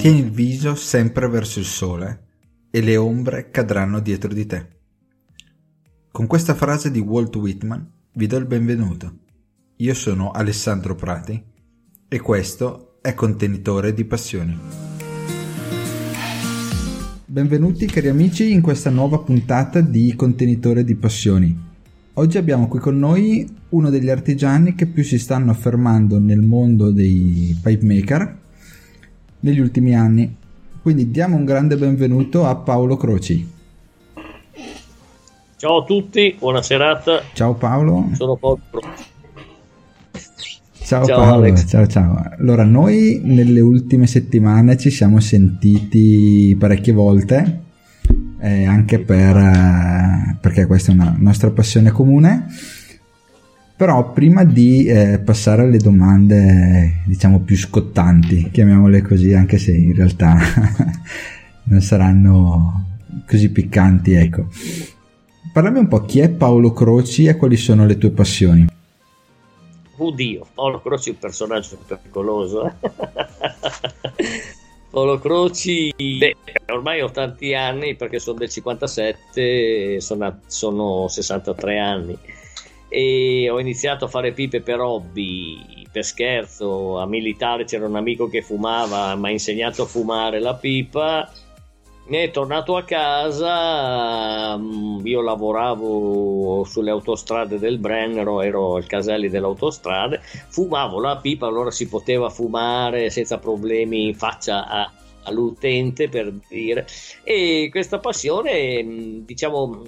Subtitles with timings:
[0.00, 2.28] Tieni il viso sempre verso il sole
[2.70, 4.66] e le ombre cadranno dietro di te.
[6.10, 9.18] Con questa frase di Walt Whitman vi do il benvenuto.
[9.76, 11.44] Io sono Alessandro Prati
[12.08, 14.58] e questo è Contenitore di Passioni.
[17.26, 21.54] Benvenuti cari amici in questa nuova puntata di Contenitore di Passioni.
[22.14, 26.90] Oggi abbiamo qui con noi uno degli artigiani che più si stanno affermando nel mondo
[26.90, 28.39] dei pipe maker
[29.40, 30.36] negli ultimi anni.
[30.82, 33.58] Quindi diamo un grande benvenuto a Paolo Croci.
[35.56, 37.22] Ciao a tutti, buona serata.
[37.34, 38.08] Ciao Paolo.
[38.14, 39.08] Sono Paolo Croci.
[40.82, 41.68] Ciao, ciao Paolo, Alex.
[41.68, 42.22] ciao ciao.
[42.38, 47.60] Allora, noi nelle ultime settimane ci siamo sentiti parecchie volte,
[48.40, 52.46] eh, anche per, eh, perché questa è una nostra passione comune
[53.80, 59.94] però prima di eh, passare alle domande, diciamo, più scottanti, chiamiamole così, anche se in
[59.94, 60.36] realtà
[61.64, 64.48] non saranno così piccanti, ecco.
[65.50, 68.66] Parlami un po' chi è Paolo Croci e quali sono le tue passioni.
[69.96, 72.66] Oddio, Paolo Croci è un personaggio pericoloso.
[72.66, 72.72] Eh?
[74.90, 76.36] Paolo Croci, beh,
[76.66, 82.18] ormai ho tanti anni perché sono del 57, sono, sono 63 anni
[82.90, 88.28] e ho iniziato a fare pipe per hobby, per scherzo, a militare c'era un amico
[88.28, 91.30] che fumava, mi ha insegnato a fumare la pipa,
[92.08, 99.28] mi è tornato a casa, mm, io lavoravo sulle autostrade del Brennero, ero il caselli
[99.28, 106.08] delle autostrade, fumavo la pipa, allora si poteva fumare senza problemi in faccia a, all'utente
[106.08, 106.84] per dire.
[107.22, 109.82] E questa passione mm, diciamo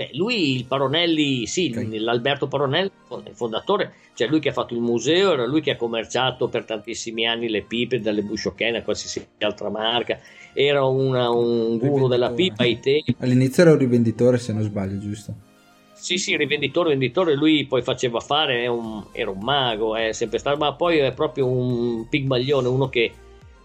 [0.00, 1.98] Beh, lui, il Paronelli, sì, okay.
[1.98, 2.90] l'Alberto Paronelli,
[3.26, 6.64] il fondatore, cioè lui che ha fatto il museo, era lui che ha commerciato per
[6.64, 10.18] tantissimi anni le pipe dalle Busciocchene a qualsiasi altra marca,
[10.54, 13.14] era una, un guru della pipa ai tempi.
[13.18, 15.34] All'inizio era un rivenditore se non sbaglio, giusto?
[15.92, 20.56] sì, sì, rivenditore, venditore, lui poi faceva fare, un, era un mago, è sempre stato,
[20.56, 23.12] ma poi è proprio un pigmaglione, uno che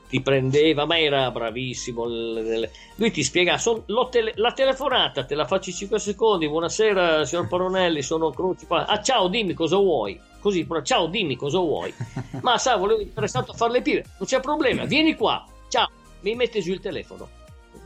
[0.08, 2.06] ti prendeva, ma era bravissimo.
[2.06, 6.48] Lui ti spiega, son, tele, la telefonata te la faccio in 5 secondi.
[6.48, 8.66] Buonasera, signor Paronelli, sono Cruci.
[8.70, 10.20] Ah, ciao, dimmi cosa vuoi.
[10.40, 11.94] Così, ciao, dimmi cosa vuoi.
[12.42, 14.06] ma sa, volevo interessato a fare le pive.
[14.18, 15.46] Non c'è problema, vieni qua.
[15.70, 15.90] Ciao,
[16.22, 17.28] mi mette giù il telefono.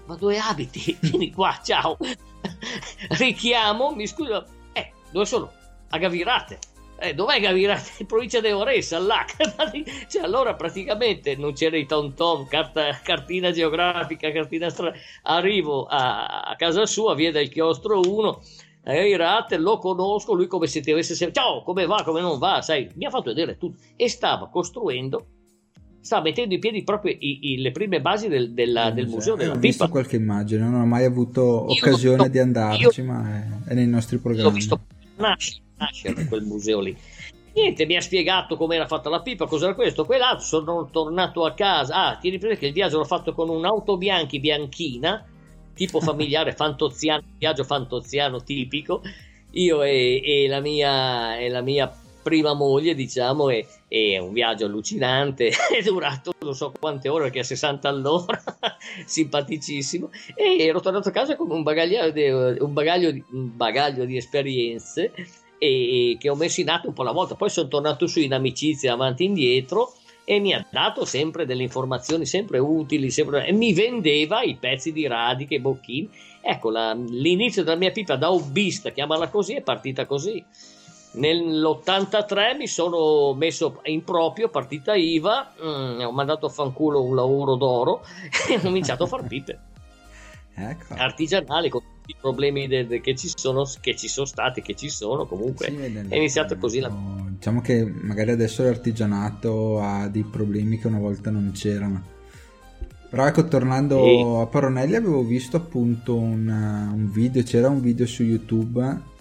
[0.06, 0.98] Ma dove abiti?
[1.02, 1.98] Vieni qua, ciao.
[3.20, 4.44] richiamo, mi scusa,
[4.74, 5.52] eh, dove sono?
[5.90, 6.60] A Gavirate.
[7.02, 7.92] Eh, dov'è Gavirate?
[8.00, 9.26] In provincia di Oressa, là.
[10.08, 14.96] cioè, allora praticamente non c'era i tom tom, carta, cartina geografica, cartina strana.
[15.24, 18.42] Arrivo a, a, casa sua, via del chiostro 1,
[18.84, 22.62] Gavirate, lo conosco, lui come se ti avesse sempre, ciao, come va, come non va,
[22.62, 23.80] sai, mi ha fatto vedere tutto.
[23.96, 25.26] E stava costruendo
[26.02, 29.52] sta mettendo in piedi proprio i, i, le prime basi del, della, del museo della
[29.52, 29.56] ho.
[29.56, 33.30] Ho visto qualche immagine, non ho mai avuto io occasione so, di andarci, io, ma
[33.66, 34.50] è, è, nei nostri programmi.
[34.50, 34.80] Ho visto
[35.20, 36.98] nascere, nascere quel museo lì.
[37.54, 40.46] Niente, mi ha spiegato come era fatta la pipa, cos'era questo, quell'altro.
[40.46, 42.08] Sono tornato a casa.
[42.08, 45.26] Ah, tieni presente che il viaggio l'ho fatto con un'auto bianchi bianchina,
[45.74, 49.02] tipo familiare, fantoziano, viaggio fantoziano tipico.
[49.52, 51.92] Io e, e, la mia, e la mia
[52.30, 57.40] prima moglie, diciamo, e, e un viaggio allucinante, è durato non so quante ore, perché
[57.40, 58.40] a 60 all'ora,
[59.04, 64.06] simpaticissimo, e ero tornato a casa con un bagaglio di, un bagaglio di, un bagaglio
[64.06, 65.12] di esperienze
[65.58, 68.34] e, che ho messo in atto un po' alla volta, poi sono tornato su in
[68.34, 69.94] amicizia avanti e indietro
[70.24, 74.92] e mi ha dato sempre delle informazioni sempre utili sempre, e mi vendeva i pezzi
[74.92, 76.08] di radiche, bocchini.
[76.42, 80.46] Ecco, la, l'inizio della mia pipa da hobbista, chiamala così, è partita così.
[81.12, 87.56] Nell'83 mi sono messo in proprio partita IVA, mm, ho mandato a fanculo un lavoro
[87.56, 88.04] d'oro
[88.48, 89.60] e ho cominciato a far pipe.
[90.60, 90.94] Ecco.
[90.94, 94.76] Artigianali con tutti i problemi de- de- che, ci sono, che ci sono stati, che
[94.76, 95.68] ci sono comunque.
[95.68, 95.76] Sì,
[96.10, 96.92] è iniziato così la...
[97.30, 102.04] Diciamo che magari adesso l'artigianato ha dei problemi che una volta non c'erano.
[103.10, 104.42] Però ecco, tornando e...
[104.42, 109.18] a Paronelli, avevo visto appunto un, un video, c'era un video su YouTube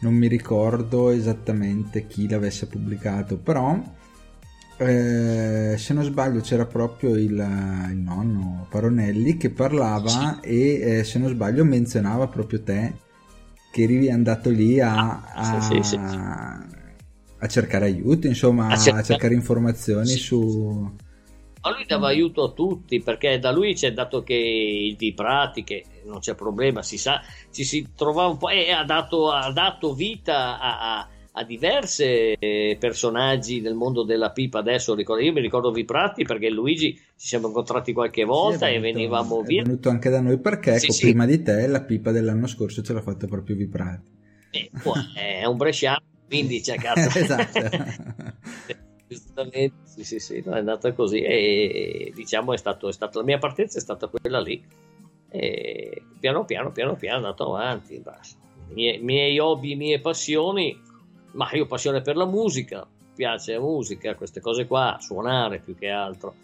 [0.00, 3.80] non mi ricordo esattamente chi l'avesse pubblicato, però
[4.78, 7.32] eh, se non sbaglio c'era proprio il,
[7.90, 12.94] il, nonno Paronelli che parlava e eh, se non sbaglio menzionava proprio te
[13.72, 15.96] che eri andato lì a, a, sì, sì, sì.
[15.96, 21.06] a cercare aiuto, insomma a, a cercare informazioni su
[21.60, 25.84] ma lui dava aiuto a tutti perché da lui c'è dato che il di pratiche
[26.08, 27.20] non c'è problema, si sa,
[27.52, 32.36] ci si trovava un po' e ha dato, ha dato vita a, a, a diversi
[32.78, 34.58] personaggi del mondo della pipa.
[34.58, 38.86] Adesso ricordo, io mi ricordo Viprati perché Luigi ci siamo incontrati qualche volta sì, venuto,
[38.88, 39.62] e venivamo via.
[39.62, 41.02] È venuto anche da noi perché sì, ecco, sì.
[41.02, 44.16] prima di te la pipa dell'anno scorso ce l'ha fatta proprio Viprati.
[44.50, 47.18] Eh, è un bresciano, quindi c'è cazzo.
[47.18, 47.60] esatto.
[49.08, 53.24] giustamente sì sì sì no, è andata così e diciamo è, stato, è stata la
[53.24, 54.62] mia partenza è stata quella lì
[55.30, 58.02] e piano piano piano piano è andato avanti
[58.70, 60.78] Mie, miei hobby mie passioni
[61.32, 65.74] ma io ho passione per la musica piace la musica queste cose qua suonare più
[65.74, 66.34] che altro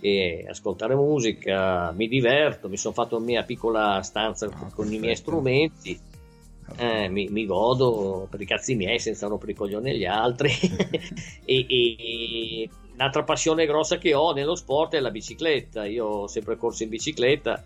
[0.00, 4.98] e ascoltare musica mi diverto mi sono fatto una mia piccola stanza oh, con i
[4.98, 6.10] miei strumenti
[6.76, 10.50] eh, mi, mi, godo per i cazzi miei senza rompere i coglioni agli altri.
[11.44, 15.84] E, e, un'altra passione grossa che ho nello sport è la bicicletta.
[15.84, 17.62] Io ho sempre corso in bicicletta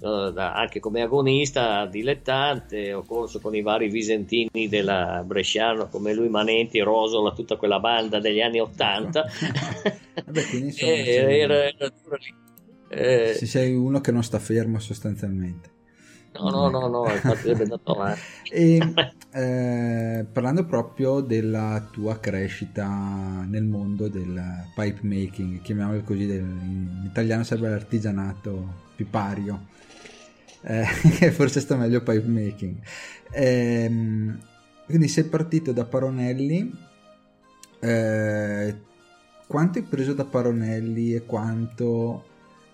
[0.00, 6.28] uh, anche come agonista dilettante ho corso con i vari visentini della Bresciano come lui
[6.28, 9.24] Manenti, Rosola tutta quella banda degli anni 80
[10.24, 11.74] Vabbè, quindi insomma, eh,
[12.88, 15.76] eh, se sei uno che non sta fermo sostanzialmente.
[16.38, 18.20] No, no, no, no, infatti è andato avanti.
[18.50, 18.94] e
[19.32, 22.86] eh, parlando proprio della tua crescita
[23.48, 24.40] nel mondo del
[24.74, 29.66] pipe making, chiamiamolo così, del, in italiano sarebbe l'artigianato pipario,
[30.62, 32.76] eh, forse sta meglio pipe making.
[33.30, 34.36] Eh,
[34.86, 36.72] quindi sei partito da Paronelli,
[37.80, 38.76] eh,
[39.46, 42.24] quanto hai preso da Paronelli e quanto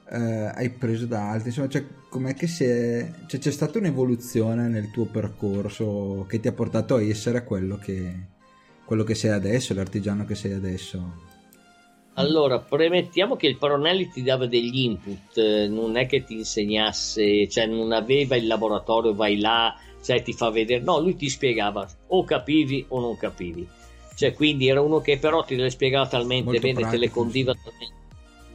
[0.09, 1.49] eh, hai preso da altri?
[1.49, 6.53] Insomma, cioè, com'è che è, cioè, c'è stata un'evoluzione nel tuo percorso che ti ha
[6.53, 8.13] portato a essere quello che,
[8.85, 11.33] quello che sei adesso, l'artigiano che sei adesso?
[12.15, 17.49] Allora, premettiamo che il Paronelli ti dava degli input, eh, non è che ti insegnasse,
[17.49, 21.89] cioè non aveva il laboratorio, vai là, cioè ti fa vedere, no, lui ti spiegava
[22.09, 23.67] o capivi o non capivi.
[24.15, 27.01] Cioè, quindi era uno che però ti le spiegava talmente Molto bene, pratico.
[27.01, 28.03] te le condiva talmente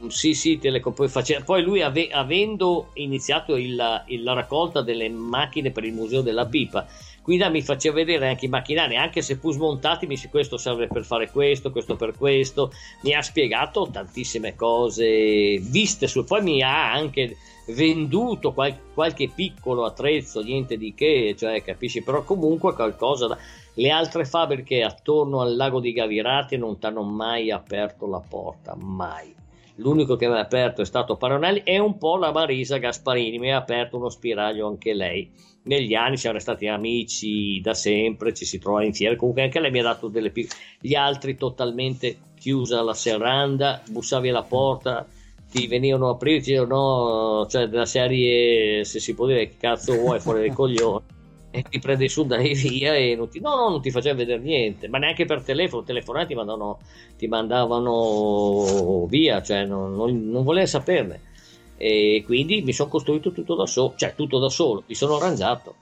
[0.08, 5.08] sì, sì, Telecom poi, faceva, poi lui ave, avendo iniziato il, il, la raccolta delle
[5.10, 6.86] macchine per il museo della pipa,
[7.22, 10.88] quindi mi faceva vedere anche i macchinari, anche se pur smontati, mi dice questo serve
[10.88, 12.72] per fare questo, questo per questo,
[13.02, 17.36] mi ha spiegato tantissime cose viste su, poi mi ha anche
[17.66, 23.38] venduto qual- qualche piccolo attrezzo, niente di che, cioè capisci, però comunque qualcosa da...
[23.74, 28.74] Le altre fabbriche attorno al lago di Gavirate non ti hanno mai aperto la porta,
[28.76, 29.39] mai.
[29.80, 33.50] L'unico che mi ha aperto è stato Paronelli e un po' la Marisa Gasparini, mi
[33.50, 35.30] ha aperto uno spiraglio anche lei.
[35.62, 39.70] Negli anni siamo stati amici da sempre, ci si trova in fiera, comunque anche lei
[39.70, 40.60] mi ha dato delle piccole...
[40.80, 45.06] Gli altri totalmente chiusa la serranda, bussavi alla porta,
[45.50, 49.94] ti venivano a aprirti o no, cioè della serie se si può dire che cazzo
[49.94, 51.18] vuoi fuori dai coglioni
[51.50, 54.40] e ti prendi su dai via e non ti, no, no, non ti faceva vedere
[54.40, 56.78] niente ma neanche per telefono, telefonati ti mandavano,
[57.16, 61.28] ti mandavano via cioè non, non, non volevo saperne
[61.76, 65.74] e quindi mi sono costruito tutto da solo cioè tutto da solo, mi sono arrangiato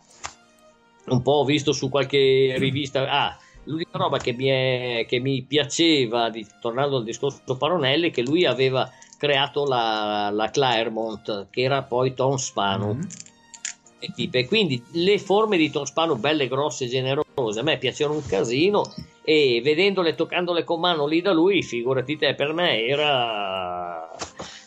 [1.07, 5.43] un po' ho visto su qualche rivista ah, l'unica roba che mi, è, che mi
[5.43, 11.83] piaceva di, tornando al discorso Paronelli che lui aveva creato la, la Claremont, che era
[11.83, 12.95] poi Tom Spano.
[12.95, 13.09] Mm-hmm.
[13.99, 18.27] E, e quindi le forme di Tom Spano belle, grosse, generose, a me piacevano un
[18.27, 18.83] casino
[19.23, 24.11] e vedendole, toccandole con mano lì da lui, figurati te, per me era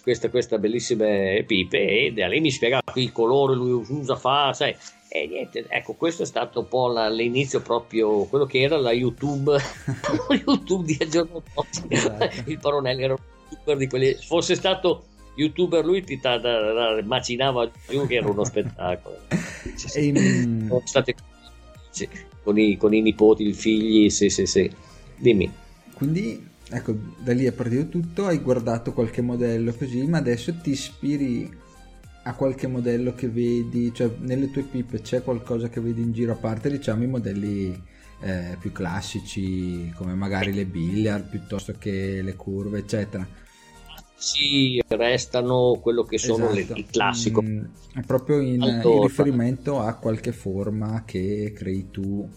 [0.03, 4.75] queste, queste bellissime pipe e da lì mi spiegava il colore, lui usa, fa, sai,
[5.09, 8.91] e niente, ecco, questo è stato un po' la, l'inizio proprio, quello che era la
[8.91, 9.57] YouTube,
[10.45, 11.43] YouTube di dopo,
[11.87, 12.49] esatto.
[12.49, 13.15] il Paronelli era
[13.51, 14.13] youtuber di quelli.
[14.13, 15.03] Fosse stato
[15.35, 19.17] youtuber lui ti ta, da, da, macinava giù che era uno spettacolo.
[19.95, 20.65] In...
[20.67, 21.15] Sono state
[21.89, 22.07] sì,
[22.43, 24.69] con, i, con i nipoti, i figli, sì, sì, sì.
[25.17, 25.51] Dimmi.
[25.93, 30.71] Quindi, ecco, da lì è partito tutto, hai guardato qualche modello così, ma adesso ti
[30.71, 31.59] ispiri
[32.23, 36.33] a qualche modello che vedi, cioè nelle tue pipe c'è qualcosa che vedi in giro
[36.33, 37.89] a parte, diciamo, i modelli
[38.21, 43.27] eh, più classici come magari le billiard piuttosto che le curve eccetera
[44.21, 46.73] sì, restano quello che sono esatto.
[46.73, 47.41] le, il classico.
[47.41, 47.63] Mm,
[47.95, 52.29] è proprio in, in, riferimento a qualche forma che crei tu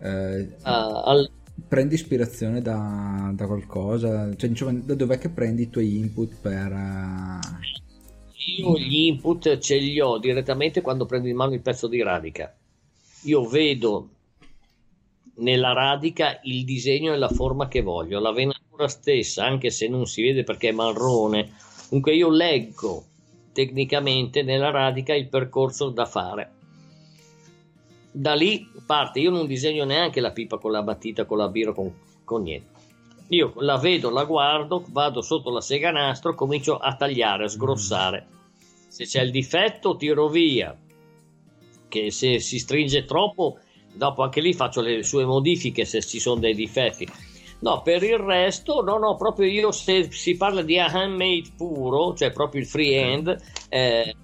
[0.00, 1.30] eh, uh, al...
[1.68, 4.34] prendi ispirazione da, da qualcosa?
[4.34, 7.38] Cioè diciamo, da dov'è che prendi i tuoi input per uh...
[8.56, 12.56] io gli input ce li ho direttamente quando prendo in mano il pezzo di radica.
[13.24, 14.08] Io vedo
[15.36, 18.32] nella radica il disegno e la forma che voglio, la
[18.76, 21.52] venatura stessa, anche se non si vede perché è marrone.
[21.88, 23.04] Comunque io leggo
[23.52, 26.52] tecnicamente nella radica il percorso da fare.
[28.12, 31.74] Da lì parte, io non disegno neanche la pipa con la battita, con la biro,
[31.74, 31.92] con,
[32.24, 32.74] con niente.
[33.28, 38.26] Io la vedo, la guardo, vado sotto la sega nastro, comincio a tagliare, a sgrossare.
[38.88, 40.76] Se c'è il difetto, tiro via.
[41.88, 43.58] Che se si stringe troppo,
[43.92, 47.06] dopo anche lì faccio le sue modifiche se ci sono dei difetti.
[47.58, 52.30] No, per il resto, no, no, proprio io se si parla di handmade puro, cioè
[52.30, 53.36] proprio il freehand,
[53.70, 54.14] eh,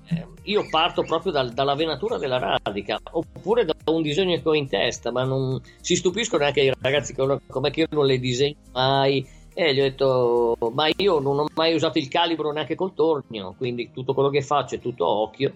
[0.42, 4.68] io parto proprio dal, dalla venatura della radica, oppure da un disegno che ho in
[4.68, 9.26] testa, ma non si stupiscono anche i ragazzi come che io non le disegno mai.
[9.54, 13.54] E gli ho detto, ma io non ho mai usato il calibro neanche col tornio,
[13.58, 15.52] quindi tutto quello che faccio è tutto occhio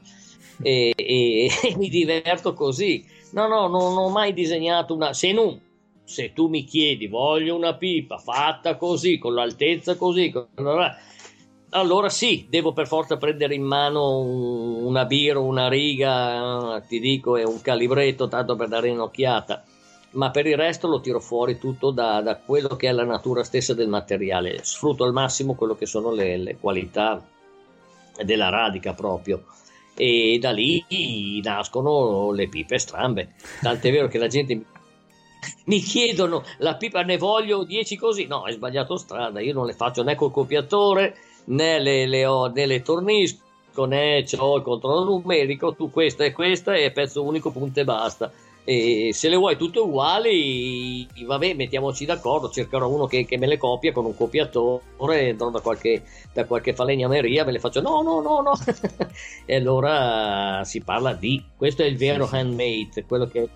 [0.60, 3.02] e, e, e mi diverto così
[3.36, 5.12] No, no, non ho mai disegnato una.
[5.12, 5.60] Se non,
[6.06, 10.32] se tu mi chiedi, voglio una pipa fatta così, con l'altezza così,
[11.70, 17.44] allora sì, devo per forza prendere in mano una biro, una riga, ti dico, e
[17.44, 19.64] un calibretto, tanto per dare un'occhiata.
[20.12, 23.42] Ma per il resto lo tiro fuori tutto da, da quello che è la natura
[23.42, 24.60] stessa del materiale.
[24.62, 27.22] Sfrutto al massimo quello che sono le, le qualità
[28.24, 29.44] della radica proprio
[29.98, 30.84] e da lì
[31.42, 33.34] nascono le pipe strambe.
[33.60, 34.64] Tant'è vero che la gente mi
[35.80, 38.26] chiedono la pipa ne voglio 10 così.
[38.26, 42.46] No, hai sbagliato strada, io non le faccio né col copiatore né le, le, ho,
[42.48, 45.74] né le tornisco né ho il controllo numerico.
[45.74, 48.32] Tu questa e questa e pezzo unico, punto e basta
[48.68, 53.58] e se le vuoi tutte uguali vabbè mettiamoci d'accordo cercherò uno che, che me le
[53.58, 58.20] copia con un copiatore andrò da qualche, da qualche falegnameria me le faccio no no
[58.20, 58.58] no no
[59.46, 63.48] e allora si parla di questo è il vero handmade quello che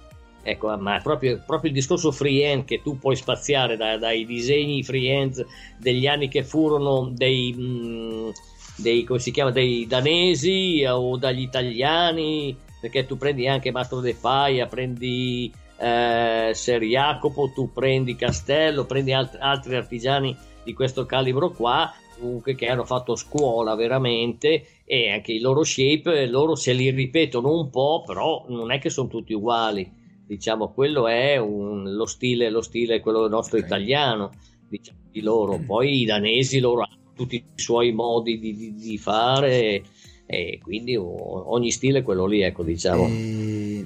[0.43, 5.47] ecco ma proprio, proprio il discorso freehand che tu puoi spaziare da, dai disegni freehand
[5.77, 8.29] degli anni che furono dei, mh, mm,
[8.77, 14.15] dei come si chiama dei danesi o dagli italiani perché tu prendi anche Mastro De
[14.15, 21.51] Faia, prendi eh, Ser Jacopo, tu prendi Castello, prendi alt- altri artigiani di questo calibro
[21.51, 26.91] qua, comunque che hanno fatto scuola veramente e anche i loro shape, loro se li
[26.91, 29.99] ripetono un po', però non è che sono tutti uguali.
[30.31, 33.69] Diciamo, quello è un, lo, stile, lo stile, quello nostro okay.
[33.69, 34.31] italiano,
[34.69, 35.59] diciamo, di loro.
[35.59, 39.83] Poi i danesi loro hanno tutti i suoi modi di, di, di fare
[40.27, 43.09] e quindi ogni stile è quello lì, ecco, diciamo.
[43.09, 43.85] E,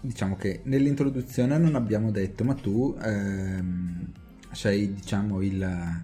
[0.00, 4.06] diciamo che nell'introduzione non abbiamo detto, ma tu ehm,
[4.52, 6.02] sei, diciamo, il eh,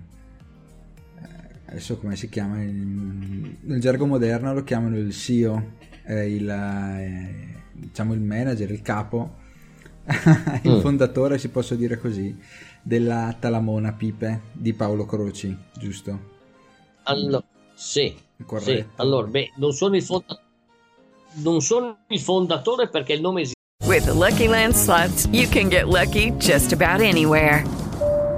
[1.65, 8.21] adesso come si chiama nel gergo moderno lo chiamano il CEO il, eh, diciamo il
[8.21, 9.40] manager il capo
[10.64, 10.81] il mm.
[10.81, 12.37] fondatore, si posso dire così,
[12.83, 16.19] della Talamona Pipe di Paolo Croci, giusto?
[17.05, 18.14] Allora, sì,
[18.59, 18.85] sì.
[18.97, 20.40] Allora, beh, non sono il fondatore.
[21.33, 23.59] Non sono il fondatore perché il nome esiste.
[23.87, 27.64] With the Lucky Land slots, you can get lucky just about anywhere.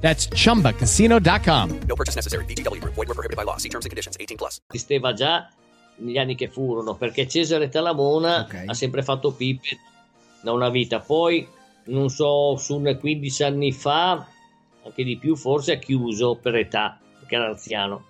[0.00, 1.80] That's chumbacasino.com.
[1.86, 2.44] No purchase necessary.
[2.46, 2.80] BGW.
[2.82, 3.58] Void were prohibited by law.
[3.58, 4.60] See terms and conditions 18 plus.
[4.72, 5.48] Esisteva già
[5.96, 8.66] negli anni che furono, perché Cesare Talamona okay.
[8.66, 9.78] ha sempre fatto pippe
[10.42, 11.00] da una vita.
[11.00, 11.46] Poi,
[11.84, 14.26] non so, su 15 anni fa,
[14.84, 18.06] anche di più, forse ha chiuso per età, perché era anziano.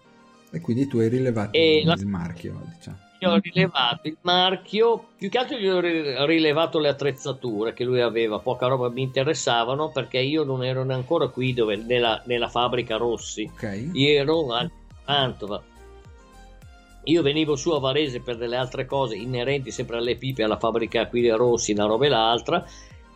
[0.53, 1.97] E quindi tu hai rilevato e il la...
[2.05, 5.79] marchio, diciamo gli ho rilevato il marchio, più che altro gli ho
[6.25, 11.29] rilevato le attrezzature che lui aveva, poca roba mi interessavano perché io non ero ancora
[11.29, 13.91] qui dove, nella, nella fabbrica Rossi, okay.
[13.93, 14.69] io ero a
[15.07, 15.63] Mantova.
[17.05, 21.07] Io venivo su a Varese per delle altre cose inerenti sempre alle pipe, alla fabbrica
[21.07, 22.65] qui di Rossi, una roba e l'altra,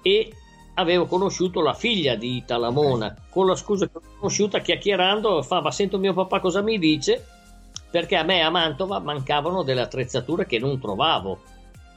[0.03, 0.33] e
[0.75, 5.71] avevo conosciuto la figlia di Talamona, con la scusa che ho conosciuta chiacchierando, fa ma
[5.71, 7.34] sento mio papà cosa mi dice
[7.95, 11.39] perché a me a Mantova mancavano delle attrezzature che non trovavo,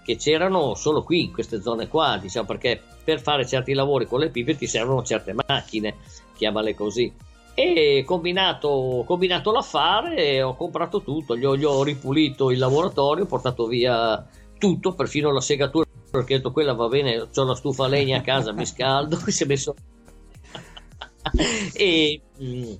[0.06, 4.20] che c'erano solo qui, in queste zone qua, diciamo, perché per fare certi lavori con
[4.20, 5.96] le pipe ti servono certe macchine,
[6.36, 7.12] chiamale così.
[7.56, 13.28] E combinato, combinato l'affare, ho comprato tutto, gli ho, gli ho ripulito il laboratorio, ho
[13.28, 14.24] portato via
[14.60, 18.20] tutto, perfino la segatura, perché ho detto quella va bene, ho la stufa a legna
[18.20, 19.74] a casa, mi scaldo, si è messo...
[21.74, 22.74] e, mm,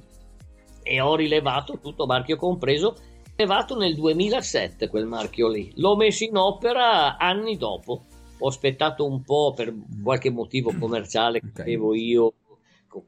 [0.88, 2.96] e ho rilevato tutto, marchio compreso,
[3.38, 5.72] rilevato nel 2007 quel marchio lì.
[5.76, 8.06] L'ho messo in opera anni dopo.
[8.40, 9.74] Ho aspettato un po' per
[10.04, 11.66] qualche motivo commerciale che okay.
[11.66, 12.34] avevo io,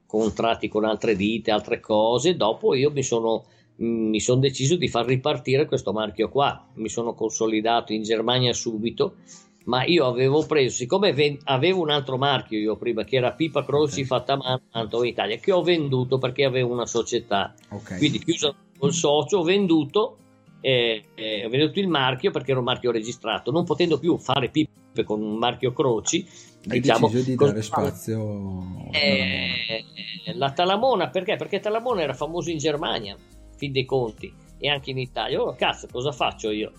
[0.05, 2.35] contratti con altre ditte, altre cose.
[2.35, 3.45] Dopo io mi sono,
[3.77, 6.67] mi sono deciso di far ripartire questo marchio qua.
[6.75, 9.15] Mi sono consolidato in Germania subito
[9.65, 13.63] ma io avevo preso, siccome ven- avevo un altro marchio io prima, che era Pipa
[13.63, 14.05] Croci okay.
[14.05, 17.99] fatta a Mantova Italia, che ho venduto perché avevo una società, okay.
[17.99, 20.17] quindi chiuso col socio, ho venduto,
[20.61, 24.49] eh, eh, ho venduto il marchio perché era un marchio registrato, non potendo più fare
[24.49, 26.25] pipe con un marchio Croci,
[26.69, 29.83] hai diciamo, deciso di dare spazio eh,
[30.33, 31.35] la Talamona perché?
[31.35, 33.15] Perché Talamona era famoso in Germania,
[33.55, 35.41] fin dei conti, e anche in Italia.
[35.41, 36.71] Oh, cazzo, cosa faccio io?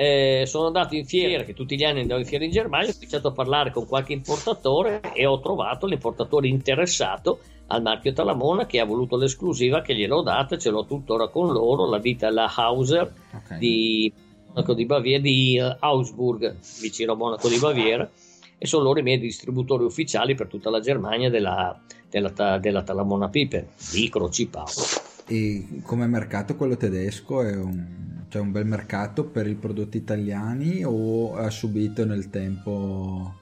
[0.00, 2.94] Eh, sono andato in fiera, che tutti gli anni andavo in fiera in Germania, ho
[2.96, 8.80] iniziato a parlare con qualche importatore e ho trovato l'importatore interessato al marchio Talamona che
[8.80, 12.50] ha voluto l'esclusiva che gliel'ho data, ce l'ho tuttora con loro, la ditta è la
[12.50, 13.58] Hauser okay.
[13.58, 14.10] di
[14.46, 18.10] Monaco di Baviera, di uh, Augsburg, vicino a Monaco di Baviera,
[18.56, 23.28] e sono loro i miei distributori ufficiali per tutta la Germania della, della, della Talamona
[23.28, 25.19] Pipe, di Croci Paolo.
[25.30, 30.84] E come mercato quello tedesco è un c'è un bel mercato per i prodotti italiani
[30.84, 33.34] o ha subito nel tempo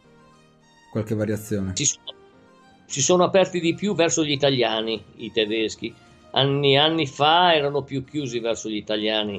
[0.91, 1.73] qualche variazione?
[1.77, 2.15] Si sono,
[2.87, 5.95] si sono aperti di più verso gli italiani, i tedeschi.
[6.31, 9.39] Anni, anni fa erano più chiusi verso gli italiani.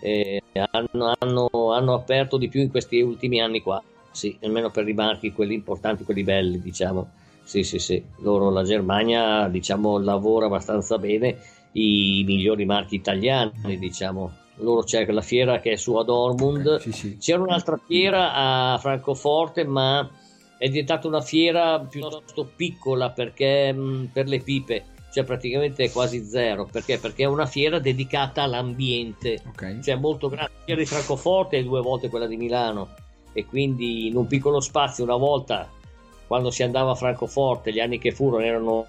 [0.00, 4.88] Eh, hanno, hanno, hanno, aperto di più in questi ultimi anni qua, sì, almeno per
[4.88, 7.10] i marchi, quelli importanti, quelli belli, diciamo.
[7.46, 8.04] Sì, sì, sì.
[8.18, 11.38] Loro, la Germania, diciamo, lavora abbastanza bene
[11.72, 16.80] i migliori marchi italiani, diciamo loro c'è la fiera che è su ad Ormund, okay,
[16.80, 17.16] sì, sì.
[17.18, 20.08] c'era un'altra fiera a Francoforte ma
[20.56, 26.68] è diventata una fiera piuttosto piccola perché mh, per le pipe cioè praticamente quasi zero.
[26.70, 26.98] Perché?
[26.98, 29.80] Perché è una fiera dedicata all'ambiente, Ok.
[29.80, 30.52] cioè molto grande.
[30.58, 32.88] La fiera di Francoforte è due volte quella di Milano
[33.32, 35.70] e quindi in un piccolo spazio una volta
[36.26, 38.86] quando si andava a Francoforte, gli anni che furono erano,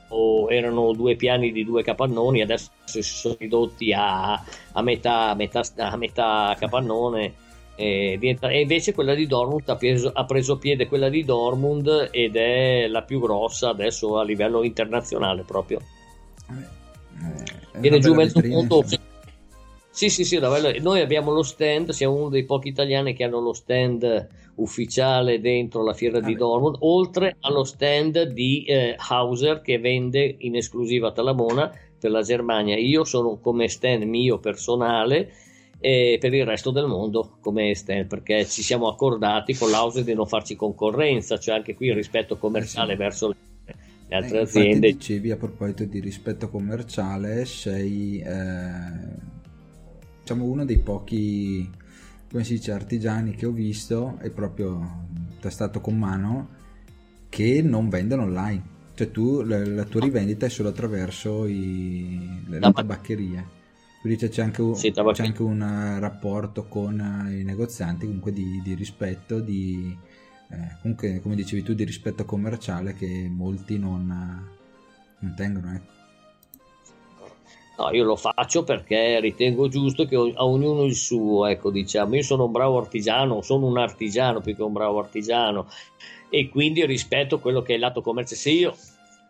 [0.50, 5.96] erano due piani di due capannoni, adesso si sono ridotti a, a metà, metà, a
[5.98, 7.46] metà capannone.
[7.76, 12.36] E, e invece quella di Dortmund ha preso, ha preso piede quella di Dortmund ed
[12.36, 15.80] è la più grossa adesso a livello internazionale proprio.
[16.50, 18.97] Eh, Viene una giù mezzo insomma.
[19.98, 23.54] Sì, sì, sì, noi abbiamo lo stand, siamo uno dei pochi italiani che hanno lo
[23.54, 26.38] stand ufficiale dentro la fiera di Ah.
[26.38, 32.22] Dortmund, oltre allo stand di eh, Hauser che vende in esclusiva a Talamona per la
[32.22, 32.78] Germania.
[32.78, 35.32] Io sono come stand mio personale
[35.80, 40.14] e per il resto del mondo come stand perché ci siamo accordati con l'Hauser di
[40.14, 43.02] non farci concorrenza, cioè anche qui il rispetto commerciale Eh sì.
[43.02, 43.36] verso le,
[44.10, 44.92] le altre Eh, aziende.
[44.92, 49.36] dicevi a proposito di rispetto commerciale, sei eh,
[50.28, 51.70] diciamo uno dei pochi
[52.30, 55.06] come si dice artigiani che ho visto e proprio
[55.40, 56.50] testato con mano
[57.30, 58.76] che non vendono online.
[58.94, 63.56] Cioè tu la, la tua rivendita è solo attraverso i, le, le Tabac- tabaccherie.
[64.02, 68.62] Quindi c'è, anche, un, Sì, c'è anche un rapporto con eh, i negozianti comunque di,
[68.62, 69.98] di rispetto, di,
[70.50, 74.58] eh, comunque come dicevi tu di rispetto commerciale che molti non, eh,
[75.20, 75.97] non tengono ecco.
[77.78, 82.24] No, io lo faccio perché ritengo giusto che a ognuno il suo, ecco, diciamo, io
[82.24, 85.68] sono un bravo artigiano, sono un artigiano più che un bravo artigiano
[86.30, 88.42] e quindi rispetto quello che è il lato commerciale.
[88.42, 88.76] Se io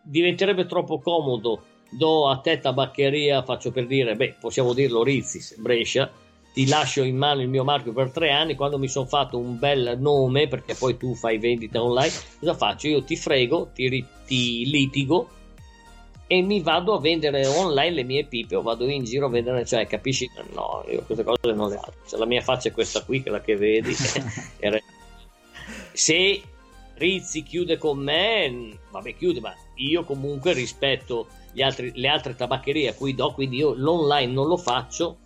[0.01, 6.09] diventerebbe troppo comodo, do a te tabaccheria, faccio per dire, beh, possiamo dirlo Rizzis, Brescia,
[6.53, 9.59] ti lascio in mano il mio marchio per tre anni, quando mi sono fatto un
[9.59, 12.87] bel nome, perché poi tu fai vendita online, cosa faccio?
[12.87, 15.35] Io ti frego, ti, ti litigo
[16.27, 19.65] e mi vado a vendere online le mie pipe o vado in giro a vendere,
[19.65, 20.29] cioè capisci?
[20.53, 21.93] No, io queste cose non le ho.
[22.07, 23.95] Cioè, la mia faccia è questa qui, quella che vedi.
[24.59, 24.79] Era-
[25.93, 26.41] Se
[26.95, 32.89] Rizzi chiude con me, vabbè chiude, ma io comunque rispetto gli altri- le altre tabaccherie
[32.89, 35.17] a cui do, quindi io l'online non lo faccio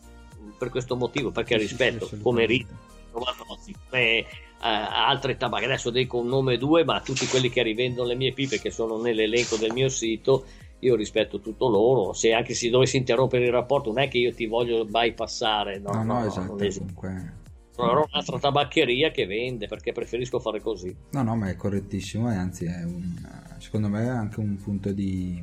[0.58, 2.46] per questo motivo, perché Sì, sì, sì, rispetto come.
[2.46, 2.68] Rizzi
[3.12, 4.26] come eh,
[4.60, 8.60] altre tabacche, adesso dico un nome due, ma tutti quelli che rivendono le mie pipe
[8.60, 10.46] che sono nell'elenco del mio sito,
[10.82, 14.34] io rispetto tutto loro, se anche se dovessi interrompere il rapporto non è che io
[14.34, 17.40] ti voglio bypassare, no, No, no, no, esatto, non comunque
[17.72, 20.94] Troverò un'altra tabaccheria che vende perché preferisco fare così.
[21.12, 23.16] No, no, ma è correttissimo e anzi è un,
[23.60, 25.42] secondo me è anche un punto di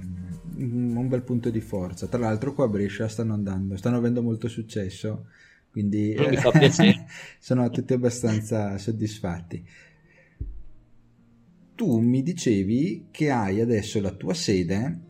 [0.57, 2.07] un bel punto di forza.
[2.07, 5.27] Tra l'altro qua a Brescia stanno andando, stanno avendo molto successo,
[5.71, 7.07] quindi Mi fa piacere.
[7.41, 9.65] sono tutti abbastanza soddisfatti.
[11.75, 15.07] Tu mi dicevi che hai adesso la tua sede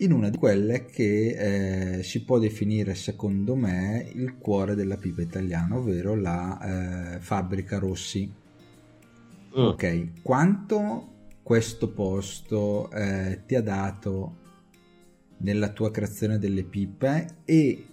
[0.00, 5.22] in una di quelle che eh, si può definire secondo me il cuore della pipa
[5.22, 8.30] italiana, ovvero la eh, fabbrica Rossi.
[9.58, 9.62] Mm.
[9.64, 11.08] Ok, quanto
[11.42, 14.36] questo posto eh, ti ha dato
[15.38, 17.86] nella tua creazione delle pipe e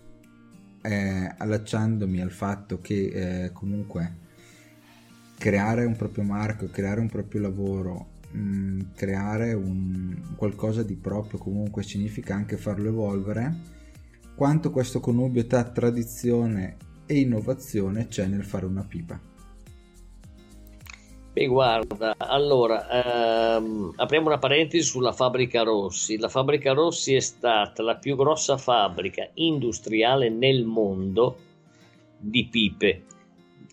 [0.82, 4.26] eh, allacciandomi al fatto che eh, comunque
[5.38, 11.84] creare un proprio marchio, creare un proprio lavoro, mh, creare un qualcosa di proprio comunque
[11.84, 13.56] significa anche farlo evolvere,
[14.36, 19.20] quanto questo connubio tra tradizione e innovazione c'è nel fare una pipa.
[21.38, 26.18] Beh, guarda, allora, ehm, apriamo una parentesi sulla fabbrica Rossi.
[26.18, 31.38] La fabbrica Rossi è stata la più grossa fabbrica industriale nel mondo
[32.18, 33.04] di pipe.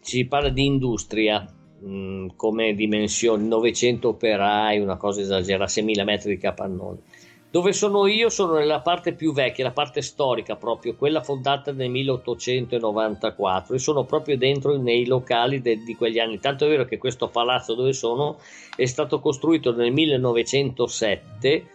[0.02, 1.50] Si parla di industria
[1.84, 6.98] mh, come dimensioni, 900 operai, una cosa esagerata, 6.000 metri di capannoni.
[7.50, 11.88] Dove sono io sono nella parte più vecchia, la parte storica proprio, quella fondata nel
[11.88, 16.40] 1894 e sono proprio dentro nei locali de- di quegli anni.
[16.40, 18.40] Tanto è vero che questo palazzo dove sono
[18.74, 21.66] è stato costruito nel 1907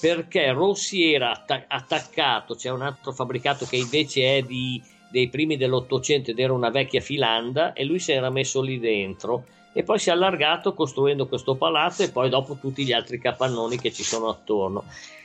[0.00, 5.58] perché Rossi era atta- attaccato, c'è un altro fabbricato che invece è di, dei primi
[5.58, 9.44] dell'Ottocento ed era una vecchia filanda e lui si era messo lì dentro
[9.76, 13.76] e poi si è allargato costruendo questo palazzo e poi dopo tutti gli altri capannoni
[13.76, 14.84] che ci sono attorno.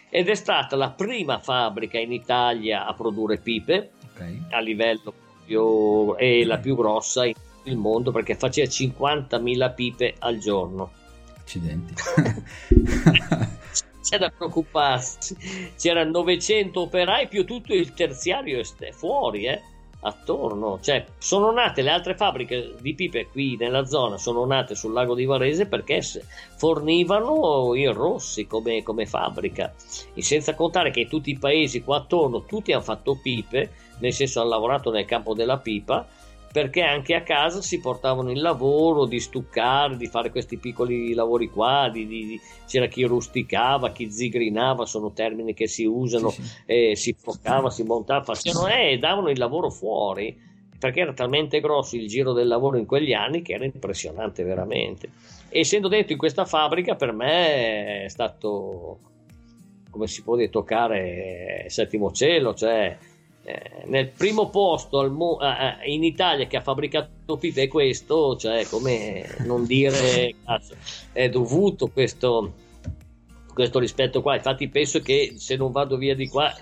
[0.10, 4.48] Ed è stata la prima fabbrica in Italia a produrre pipe Ok?
[4.50, 5.14] a livello
[5.46, 10.92] più, e la più grossa in tutto il mondo perché faceva 50.000 pipe al giorno.
[11.40, 11.94] Accidenti.
[14.04, 15.38] C'è da preoccuparsi,
[15.78, 19.62] c'erano 900 operai più tutto il terziario est- fuori, eh?
[20.02, 24.94] Attorno, cioè sono nate le altre fabbriche di pipe qui nella zona, sono nate sul
[24.94, 26.02] lago di Varese perché
[26.56, 29.74] fornivano il Rossi come, come fabbrica,
[30.14, 34.42] e senza contare che tutti i paesi qua attorno tutti hanno fatto pipe, nel senso
[34.42, 36.08] hanno lavorato nel campo della pipa
[36.52, 41.50] perché anche a casa si portavano il lavoro di stuccare, di fare questi piccoli lavori
[41.50, 46.58] qua, di, di, c'era chi rusticava, chi zigrinava, sono termini che si usano, sì, sì.
[46.66, 50.38] Eh, si foccava, si montava, facevano e eh, davano il lavoro fuori,
[50.78, 55.10] perché era talmente grosso il giro del lavoro in quegli anni che era impressionante veramente.
[55.48, 59.00] E essendo dentro in questa fabbrica per me è stato,
[59.90, 62.98] come si può dire, toccare settimo cielo, cioè
[63.44, 68.66] eh, nel primo posto mo- eh, in Italia che ha fabbricato pipe è questo, cioè
[68.68, 70.76] come non dire cazzo,
[71.12, 72.54] è dovuto questo,
[73.52, 74.36] questo rispetto qua.
[74.36, 76.54] Infatti, penso che se non vado via di qua,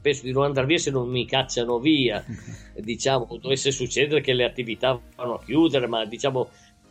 [0.00, 2.24] penso di non andare via se non mi cacciano via.
[2.78, 6.48] Diciamo, dovesse succedere che le attività vanno a chiudere, ma diciamo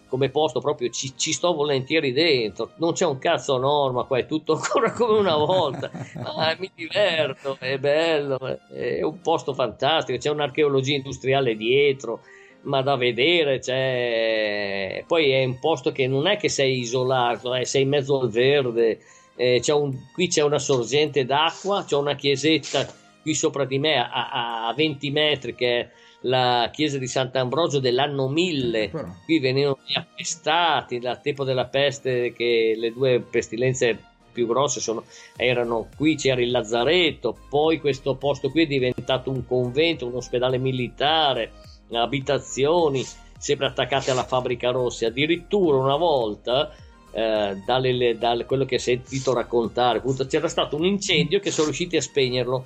[0.08, 2.72] come posto proprio ci, ci, sto volentieri dentro.
[2.78, 5.92] Non c'è un cazzo a norma qua è tutto ancora come una volta.
[6.24, 8.38] Ah, mi diverto è bello
[8.72, 12.22] è un posto fantastico c'è un'archeologia industriale dietro
[12.62, 17.66] ma da vedere c'è poi è un posto che non è che sei isolato eh,
[17.66, 19.00] sei in mezzo al verde
[19.36, 22.88] eh, c'è un, qui c'è una sorgente d'acqua c'è una chiesetta
[23.22, 25.90] qui sopra di me a, a 20 metri che è
[26.28, 28.90] la chiesa di Sant'Ambrogio dell'anno 1000.
[28.90, 29.08] Però.
[29.26, 33.98] Qui venivano gli appestati dal tempo della peste, che le due pestilenze
[34.32, 35.04] più grosse sono,
[35.36, 40.60] erano qui, c'era il Lazzaretto, poi questo posto qui è diventato un convento, un ospedale
[40.60, 41.54] militare,
[41.92, 43.04] abitazioni,
[43.38, 45.06] sempre attaccate alla fabbrica Rossi.
[45.06, 46.72] Addirittura una volta.
[47.10, 51.96] Eh, dalle, dalle, quello che hai sentito raccontare, c'era stato un incendio che sono riusciti
[51.96, 52.66] a spegnerlo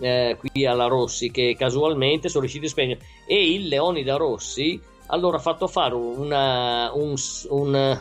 [0.00, 3.00] eh, qui alla Rossi che casualmente sono riusciti a spegnere.
[3.26, 7.14] E il Leonida Rossi allora ha fatto fare una, un,
[7.48, 8.00] un,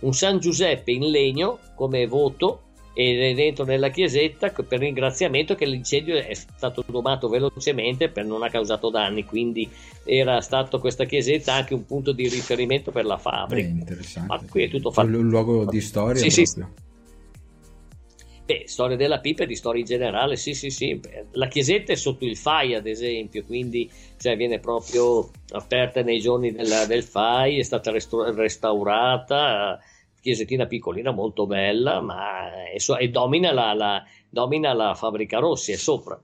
[0.00, 2.62] un, San Giuseppe in legno come voto
[2.94, 8.48] e dentro nella chiesetta per ringraziamento che l'incendio è stato domato velocemente per non ha
[8.48, 9.24] causato danni.
[9.24, 9.68] Quindi
[10.04, 13.68] era stato questa chiesetta anche un punto di riferimento per la fabbrica.
[13.68, 14.28] Beh, interessante.
[14.28, 16.46] Ma qui è tutto fatto un luogo di storia sì, proprio.
[16.46, 16.84] sì
[18.46, 21.00] Beh, storia della pipa e di storia in generale, sì, sì, sì.
[21.32, 26.52] La chiesetta è sotto il FAI, ad esempio, quindi cioè, viene proprio aperta nei giorni
[26.52, 29.80] del, del FAI, è stata restaur- restaurata,
[30.20, 35.72] chiesettina piccolina, molto bella, ma è so- e domina la, la, domina la fabbrica Rossi,
[35.72, 36.16] è sopra.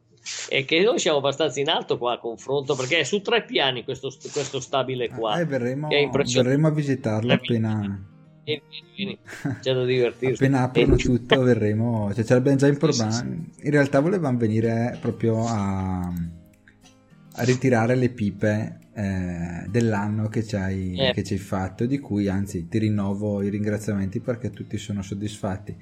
[0.48, 3.82] E che noi siamo abbastanza in alto qua a confronto, perché è su tre piani
[3.82, 5.40] questo, questo stabile qua.
[5.40, 8.10] Eh, verremo, verremo a visitarlo appena
[8.44, 8.62] Vieni,
[8.96, 9.18] vieni,
[9.60, 10.42] c'è da divertirsi.
[10.42, 13.20] Appena aprono tutto verremo, cioè ce l'abbiamo già in programma.
[13.22, 20.96] In realtà volevamo venire proprio a, a ritirare le pipe eh, dell'anno che ci, hai,
[20.98, 21.12] eh.
[21.12, 25.76] che ci hai fatto, di cui anzi ti rinnovo i ringraziamenti perché tutti sono soddisfatti.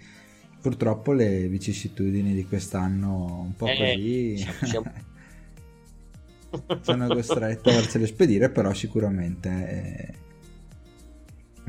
[0.61, 4.93] Purtroppo le vicissitudini di quest'anno un po' eh, così siamo, siamo...
[6.83, 10.15] sono costretto a farcele spedire, però sicuramente eh,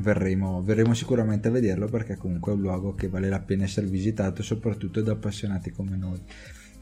[0.01, 3.87] verremo, verremo sicuramente a vederlo perché comunque è un luogo che vale la pena essere
[3.87, 6.19] visitato soprattutto da appassionati come noi.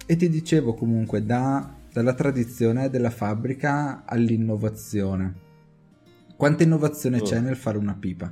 [0.05, 5.47] E ti dicevo comunque da, dalla tradizione della fabbrica all'innovazione.
[6.35, 7.23] Quanta innovazione oh.
[7.23, 8.31] c'è nel fare una pipa?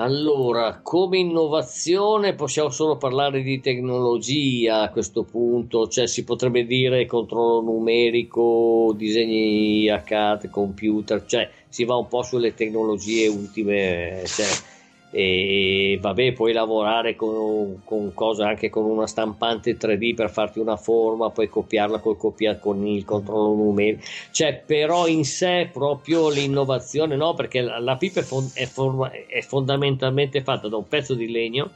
[0.00, 7.04] Allora, come innovazione possiamo solo parlare di tecnologia a questo punto, cioè si potrebbe dire
[7.04, 14.46] controllo numerico, disegni a CAD, computer, cioè si va un po' sulle tecnologie ultime, cioè,
[15.10, 20.76] e vabbè puoi lavorare con, con cose anche con una stampante 3D per farti una
[20.76, 27.16] forma poi copiarla col copia, con il controllo numerico cioè però in sé proprio l'innovazione
[27.16, 31.14] no perché la, la pipa è, fond- è, forma- è fondamentalmente fatta da un pezzo
[31.14, 31.70] di legno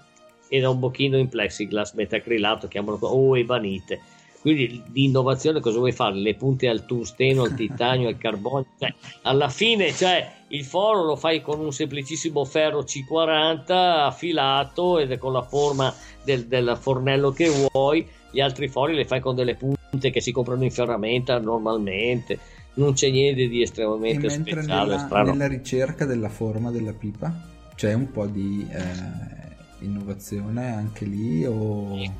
[0.48, 4.00] e da un bocchino in plexiglass metacrilato chiamano o evanite
[4.42, 6.16] quindi di innovazione cosa vuoi fare?
[6.16, 8.66] Le punte al tungsteno, al titanio, al carbonio?
[8.76, 15.12] Cioè, alla fine, cioè, il foro lo fai con un semplicissimo ferro C40 affilato ed
[15.12, 18.05] è con la forma del, del fornello che vuoi.
[18.33, 22.37] Gli altri fori li fai con delle punte che si comprano in ferramenta normalmente.
[22.74, 24.96] Non c'è niente di estremamente speciale.
[24.96, 27.33] Nella, nella ricerca della forma della pipa
[27.76, 31.44] c'è un po' di eh, innovazione anche lì?
[31.44, 32.11] O lì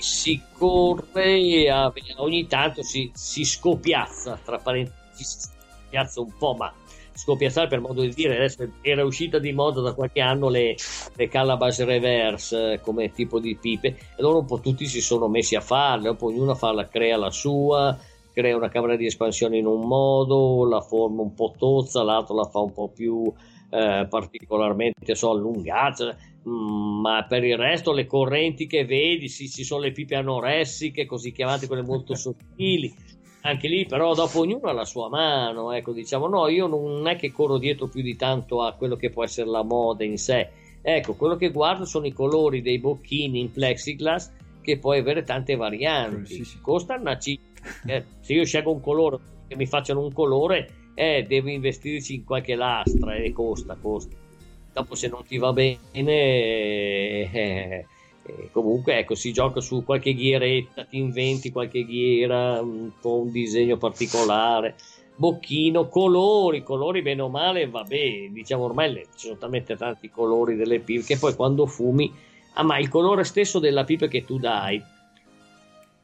[0.00, 6.72] si corre a, ogni tanto si, si scopiazza tra parentesi si scopiazza un po' ma
[7.18, 10.76] scopiazzare per modo di dire adesso era uscita di moda da qualche anno le,
[11.14, 15.56] le Calabash Reverse come tipo di pipe e loro un po' tutti si sono messi
[15.56, 17.98] a farle, poi ognuno farla, crea la sua,
[18.32, 22.44] crea una camera di espansione in un modo, la forma un po' tozza, l'altro la
[22.44, 23.32] fa un po' più
[23.70, 29.64] eh, particolarmente so, allungata, mm, ma per il resto le correnti che vedi, sì, ci
[29.64, 32.92] sono le pipe anoressiche, così chiamate quelle molto sottili,
[33.42, 37.16] anche lì però dopo ognuno ha la sua mano, ecco diciamo no, io non è
[37.16, 40.50] che corro dietro più di tanto a quello che può essere la moda in sé,
[40.82, 45.56] ecco quello che guardo sono i colori dei bocchini in plexiglass che puoi avere tante
[45.56, 46.60] varianti, sì, sì.
[46.60, 47.46] costano una cifra,
[47.86, 52.24] eh, se io scelgo un colore che mi facciano un colore eh, devo investirci in
[52.24, 54.16] qualche lastra e costa, costa.
[54.78, 57.84] Dopo se non ti va bene, eh,
[58.22, 63.32] eh, comunque ecco, si gioca su qualche ghieretta, ti inventi qualche ghiera, un po' un
[63.32, 64.76] disegno particolare,
[65.16, 70.78] bocchino, colori, colori bene o male, vabbè, diciamo ormai ci sono talmente tanti colori delle
[70.78, 72.14] pipe che poi quando fumi,
[72.54, 74.80] ah ma il colore stesso della pipa che tu dai,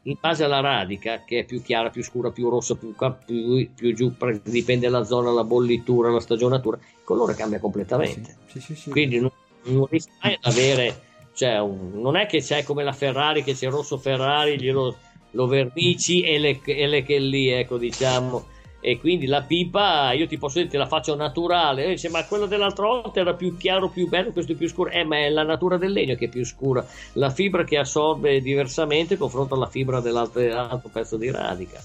[0.05, 3.95] in base alla radica, che è più chiara, più scura, più rossa, più, più, più
[3.95, 8.37] giù, dipende dalla zona, la bollitura, la stagionatura, il colore cambia completamente.
[8.47, 9.31] Sì, sì, sì, Quindi non,
[9.64, 11.01] non riesci ad avere,
[11.35, 14.97] cioè, un, non è che c'è come la Ferrari, che c'è il rosso Ferrari, glielo,
[15.31, 18.53] lo vernici e le, e le che lì, ecco, diciamo
[18.87, 21.87] e quindi la pipa io ti posso dire te la faccio naturale.
[21.87, 24.90] E dice ma quello dell'altra volta era più chiaro più bello questo è più scuro.
[24.90, 26.87] Eh ma è la natura del legno che è più scura.
[27.14, 31.83] La fibra che assorbe diversamente confronto alla fibra dell'altro pezzo di radica.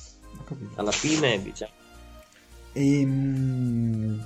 [0.75, 1.71] Alla fine diciamo.
[2.73, 4.25] Ehm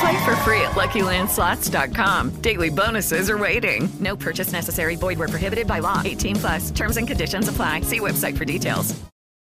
[0.00, 2.40] Play for free at LuckyLandSlots.com.
[2.40, 3.86] Daily bonuses are waiting.
[4.00, 4.96] No purchase necessary.
[4.96, 6.00] Void where prohibited by law.
[6.02, 6.70] 18 plus.
[6.70, 7.82] Terms and conditions apply.
[7.82, 8.94] See website for details.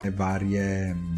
[0.04, 1.16] Le varie mm,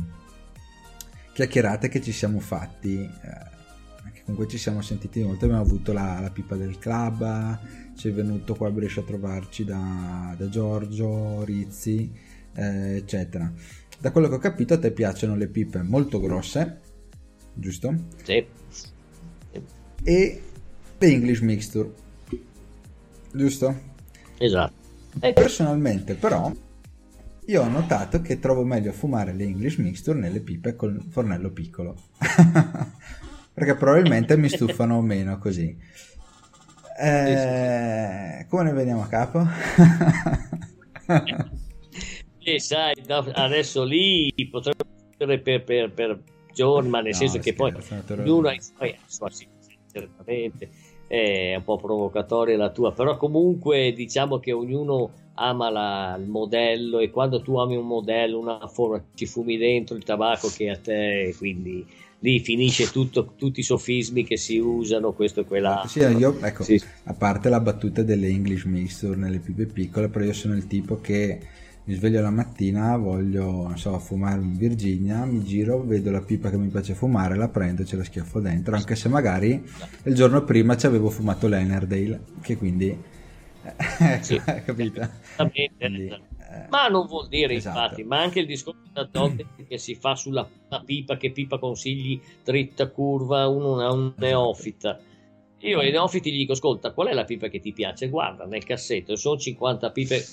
[1.34, 5.46] chiacchierate che ci siamo fatti, eh, comunque ci siamo sentiti molto.
[5.46, 7.60] Abbiamo avuto la, la pipa del club,
[7.96, 12.12] ci è venuto qua a Brescia a trovarci da, da Giorgio Rizzi,
[12.54, 13.52] eh, eccetera.
[14.00, 16.80] Da quello che ho capito, a te piacciono le pipe molto grosse,
[17.56, 17.94] giusto?
[18.24, 18.60] Sì
[20.04, 20.42] e
[20.98, 21.90] The English Mixture.
[23.32, 23.90] Giusto?
[24.38, 24.80] Esatto.
[25.20, 26.52] E personalmente però
[27.46, 31.96] io ho notato che trovo meglio fumare le English Mixture nelle pipe col fornello piccolo.
[33.54, 35.78] Perché probabilmente mi stufano meno così.
[36.98, 39.46] Eh, come ne veniamo a capo?
[42.40, 44.86] e sai, adesso lì potrebbe
[45.18, 46.22] essere per, per, per
[46.54, 47.74] giorni, ma nel no, senso che poi
[48.10, 48.96] ognuno ha i suoi
[49.92, 50.70] certamente
[51.12, 57.00] è un po' provocatoria la tua, però comunque diciamo che ognuno ama la, il modello
[57.00, 60.78] e quando tu ami un modello, una forma, ci fumi dentro il tabacco che a
[60.78, 61.86] te, quindi
[62.20, 65.90] lì finisce tutto, tutti i sofismi che si usano, questo e quell'altro.
[65.90, 66.82] Sì, io, ecco, sì.
[67.04, 71.02] a parte la battuta delle English Mixture nelle pipe piccole, però io sono il tipo
[71.02, 71.40] che
[71.92, 76.50] mi sveglio la mattina, voglio, non so, fumare un Virginia, mi giro, vedo la pipa
[76.50, 79.62] che mi piace fumare, la prendo e ce la schiaffo dentro, anche se magari
[80.04, 82.98] il giorno prima ci avevo fumato l'Enerdale, che quindi...
[83.62, 85.10] ecco, sì, capito?
[85.36, 87.78] Quindi, eh, ma non vuol dire esatto.
[87.78, 90.48] infatti, ma anche il discorso da dog che si fa sulla
[90.86, 94.98] pipa, che pipa consigli dritta, curva, uno è un neofita.
[95.64, 98.08] Io ai neofiti gli dico, ascolta, qual è la pipa che ti piace?
[98.08, 100.26] Guarda, nel cassetto, sono 50 pipe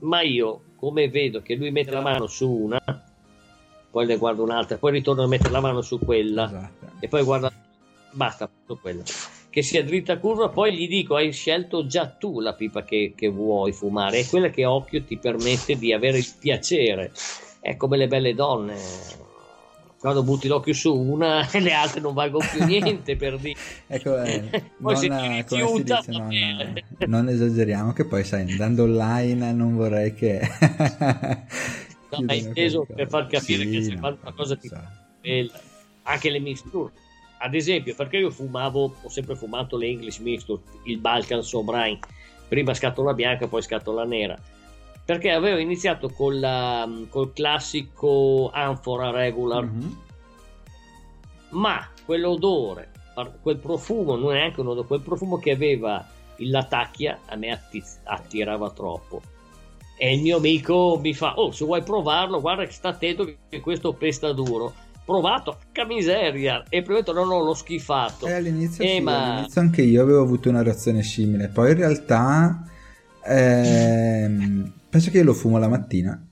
[0.00, 2.80] ma io come vedo che lui mette la mano su una,
[3.90, 6.86] poi ne guardo un'altra, poi ritorno a mettere la mano su quella esatto.
[7.00, 7.50] e poi guarda,
[8.12, 9.02] basta su quella.
[9.48, 13.28] Che sia dritta curva, poi gli dico: Hai scelto già tu la pipa che, che
[13.28, 17.10] vuoi fumare, è quella che occhio ti permette di avere il piacere.
[17.58, 18.76] È come le belle donne,
[20.06, 24.22] quando butti l'occhio su una e le altre non valgono più niente per dire ecco
[24.22, 24.40] eh,
[24.80, 29.74] poi non, se ti rifiuta dice, non, non, esageriamo che poi sai andando online non
[29.74, 30.48] vorrei che
[32.08, 34.70] No, ma inteso per far capire sì, che c'è no, qualcosa di
[35.20, 35.60] bella.
[36.04, 36.92] Anche le mixture.
[37.38, 41.98] Ad esempio, perché io fumavo, ho sempre fumato le English mixture, il Balkan Sobrine,
[42.46, 44.38] prima scatola bianca, poi scatola nera.
[45.06, 49.90] Perché avevo iniziato con la, col classico Amphora Regular, mm-hmm.
[51.50, 52.90] ma quell'odore,
[53.40, 56.04] quel profumo, non è neanche un odore, quel profumo che aveva
[56.38, 57.58] il Latacchia a me
[58.02, 59.22] attirava troppo.
[59.96, 63.60] E il mio amico mi fa oh se vuoi provarlo guarda che sta attento che
[63.60, 64.74] questo pesta duro.
[65.06, 66.64] Provato che miseria!
[66.68, 68.26] E prima non ho lo schifato.
[68.26, 69.34] E all'inizio, eh, sì, ma...
[69.34, 71.46] all'inizio anche io avevo avuto una reazione simile.
[71.46, 72.68] Poi in realtà
[73.24, 76.26] ehm, penso che io lo fumo la mattina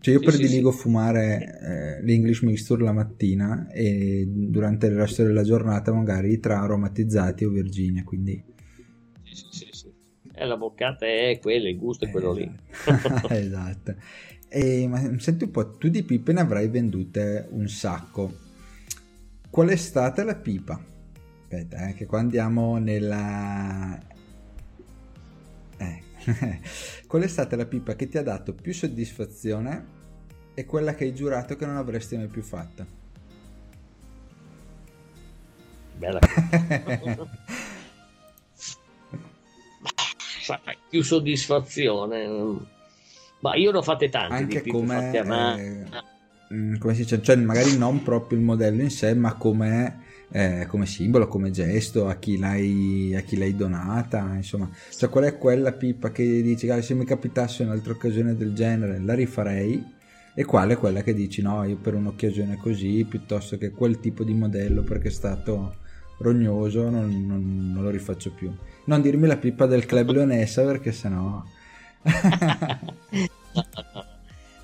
[0.00, 5.22] cioè io sì, prediligo sì, fumare eh, l'English mixture la mattina e durante il resto
[5.22, 8.42] della giornata magari tra aromatizzati o virginia quindi
[9.22, 9.92] sì, sì, sì
[10.34, 12.50] eh, la boccata è quella, il gusto è quello lì.
[13.28, 13.94] esatto.
[14.48, 18.38] E, ma senti un po', tu di pipe ne avrai vendute un sacco.
[19.50, 20.82] Qual è stata la pipa?
[21.42, 23.98] Aspetta, eh, che qua andiamo nella...
[27.06, 30.00] Qual è stata la pipa che ti ha dato più soddisfazione
[30.54, 32.86] e quella che hai giurato che non avresti mai più fatta?
[35.96, 36.18] Bella.
[40.88, 42.70] più soddisfazione.
[43.40, 47.76] Ma io ne ho fatte tante Anche come, eh, mm, come si dice, cioè magari
[47.76, 52.38] non proprio il modello in sé, ma come, eh, come simbolo, come gesto, a chi,
[52.38, 54.70] l'hai, a chi l'hai donata, insomma.
[54.90, 58.98] Cioè qual è quella pipa che dici, ah, se mi capitasse un'altra occasione del genere
[58.98, 60.00] la rifarei?
[60.34, 64.24] E qual è quella che dici, no, io per un'occasione così, piuttosto che quel tipo
[64.24, 65.76] di modello perché è stato
[66.18, 68.50] rognoso, non, non, non lo rifaccio più.
[68.86, 71.42] Non dirmi la pippa del club leonessa perché sennò...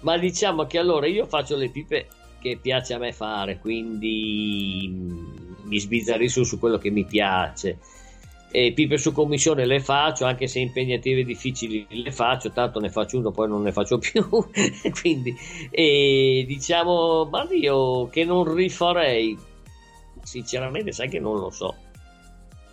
[0.00, 2.06] Ma diciamo che allora io faccio le pipe
[2.40, 7.78] che piace a me fare, quindi mi sbizzarrisco su quello che mi piace.
[8.50, 12.88] E pipe su commissione le faccio, anche se impegnative e difficili le faccio, tanto ne
[12.88, 14.26] faccio uno, poi non ne faccio più.
[15.00, 15.36] quindi,
[15.70, 19.36] e diciamo, ma io che non rifarei,
[20.22, 21.74] sinceramente, sai che non lo so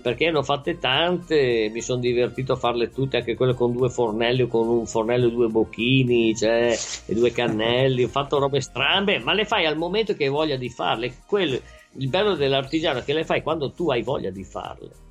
[0.05, 3.89] perché ne ho fatte tante, mi sono divertito a farle tutte, anche quelle con due
[3.89, 6.77] fornelli o con un fornello e due bocchini, cioè,
[7.07, 10.57] e due cannelli, ho fatto robe strane, ma le fai al momento che hai voglia
[10.57, 11.11] di farle.
[11.25, 11.59] Quello,
[11.97, 15.03] il bello dell'artigiano è che le fai quando tu hai voglia di farle.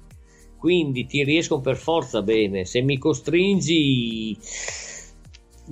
[0.58, 2.64] Quindi ti riescono per forza bene.
[2.64, 4.36] Se mi costringi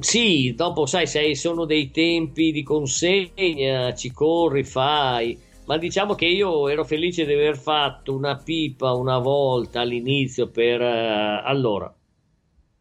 [0.01, 6.27] sì, dopo sai, se sono dei tempi di consegna, ci corri, fai ma diciamo che
[6.27, 11.95] io ero felice di aver fatto una pipa una volta all'inizio per uh, allora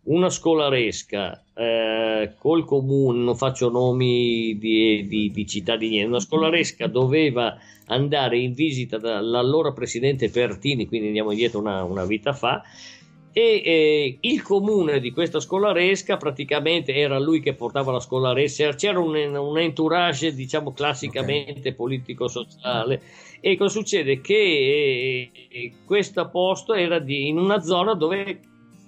[0.04, 6.20] una scolaresca eh, col comune, non faccio nomi di, di, di città di niente, una
[6.20, 7.56] scolaresca doveva
[7.88, 12.64] andare in visita dall'allora presidente Pertini, quindi andiamo indietro una, una vita fa,
[13.34, 18.99] e eh, il comune di questa scolaresca praticamente era lui che portava la scolaresca c'era
[18.99, 21.74] un, un entourage diciamo classicamente okay.
[21.74, 23.02] politico-sociale
[23.39, 24.20] e cosa succede?
[24.20, 28.39] che eh, questo posto era di, in una zona dove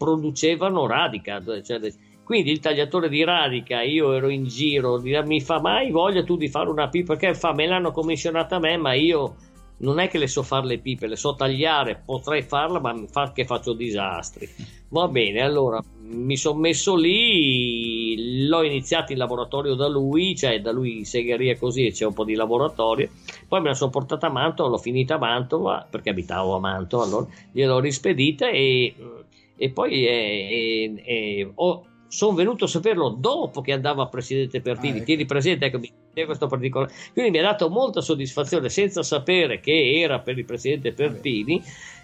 [0.04, 1.80] producevano radica cioè,
[2.26, 6.50] quindi il tagliatore di radica io ero in giro mi fa mai voglia tu di
[6.50, 9.36] fare una pipa perché fa me l'hanno commissionata a me ma io
[9.78, 13.32] non è che le so fare le pipe, le so tagliare, potrei farla, ma fa
[13.32, 14.50] che faccio disastri.
[14.90, 20.72] Va bene, allora mi sono messo lì, l'ho iniziato in laboratorio da lui, cioè da
[20.72, 23.10] lui segheria così, c'è un po' di laboratorio,
[23.48, 27.04] poi me la sono portata a Mantova, l'ho finita a Mantova, perché abitavo a Mantova,
[27.04, 28.94] allora gliel'ho rispedita e,
[29.56, 34.94] e poi eh, eh, ho sono venuto a saperlo dopo che andava a presidente Pertini.
[34.94, 35.06] Ah, ecco.
[35.06, 35.80] Tieni presente ecco,
[36.26, 36.94] questo particolare.
[37.12, 41.60] Quindi mi ha dato molta soddisfazione senza sapere che era per il presidente Pertini.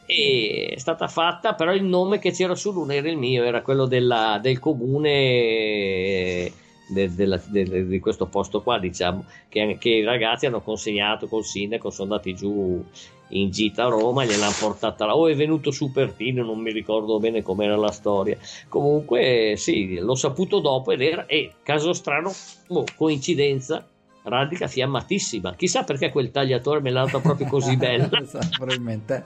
[0.07, 3.85] È stata fatta, però il nome che c'era su l'una era il mio, era quello
[3.85, 6.51] della, del comune.
[6.89, 11.45] De, de, de, di questo posto qua, diciamo, che, che, i ragazzi hanno consegnato col
[11.45, 12.83] sindaco, sono andati giù
[13.29, 17.19] in gita a Roma, gliel'hanno portata là, o è venuto su Pertino, non mi ricordo
[17.19, 18.37] bene com'era la storia.
[18.67, 22.33] Comunque, sì, l'ho saputo dopo ed era, e caso strano,
[22.67, 23.87] oh, coincidenza,
[24.23, 25.55] radica fiammatissima.
[25.55, 28.09] Chissà perché quel tagliatore me l'ha data proprio così bella.
[28.19, 29.25] esatto, probabilmente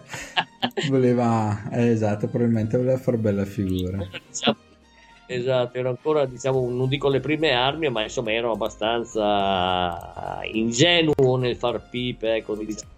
[0.90, 4.00] voleva, eh, esatto, probabilmente voleva far bella figura.
[5.26, 11.56] Esatto, ero ancora, diciamo, non dico le prime armi, ma insomma ero abbastanza ingenuo nel
[11.56, 12.92] far pipe, ecco, diciamo.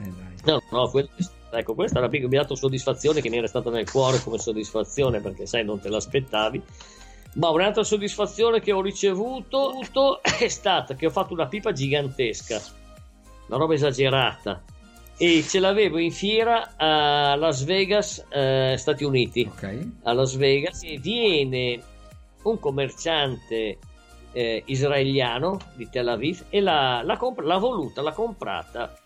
[0.00, 0.12] eh,
[0.44, 1.08] No, no, quel,
[1.50, 5.20] ecco, questa era, mi ha dato soddisfazione che mi era stata nel cuore come soddisfazione
[5.20, 6.62] perché sai, non te l'aspettavi.
[7.34, 9.74] Ma un'altra soddisfazione che ho ricevuto
[10.22, 12.62] è stata che ho fatto una pipa gigantesca,
[13.48, 14.62] una roba esagerata,
[15.18, 19.48] e ce l'avevo in fiera a Las Vegas, eh, Stati Uniti.
[19.50, 19.88] Ok.
[20.02, 21.82] A Las Vegas e viene
[22.42, 23.78] un commerciante
[24.32, 29.00] eh, israeliano di Tel Aviv e l'ha, l'ha, comp- l'ha voluta, l'ha comprata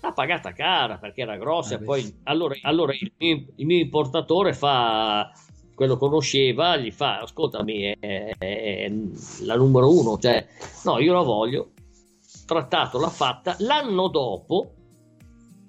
[0.00, 1.76] l'ha pagata cara perché era grossa.
[1.76, 5.30] Ah, poi allora, allora il, mio, il, mio, importatore fa
[5.74, 8.92] quello conosceva, gli fa: Ascoltami, è, è
[9.42, 10.46] la numero uno, cioè,
[10.84, 11.70] no, io la voglio.
[12.46, 13.56] Trattato, l'ha fatta.
[13.58, 14.75] L'anno dopo,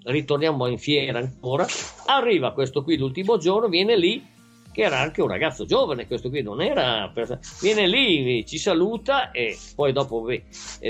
[0.07, 1.65] ritorniamo in fiera ancora.
[2.05, 4.35] Arriva questo qui l'ultimo giorno, viene lì
[4.77, 7.11] che era anche un ragazzo giovane, questo qui non era...
[7.61, 10.43] Viene lì, ci saluta e poi dopo, beh,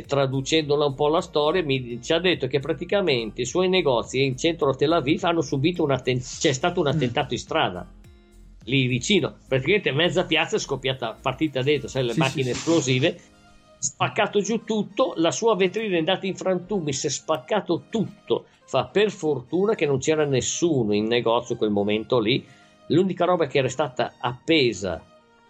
[0.06, 4.36] traducendola un po' la storia, mi, ci ha detto che praticamente i suoi negozi in
[4.36, 7.90] centro a Tel Aviv hanno subito un attentato, c'è stato un attentato in strada,
[8.66, 13.20] lì vicino, praticamente mezza piazza è scoppiata, partita dentro, sai, le sì, macchine sì, esplosive,
[13.78, 18.86] spaccato giù tutto, la sua vetrina è andata in frantumi, si è spaccato tutto, fa
[18.86, 22.46] per fortuna che non c'era nessuno in negozio quel momento lì,
[22.88, 25.04] L'unica roba che era stata appesa,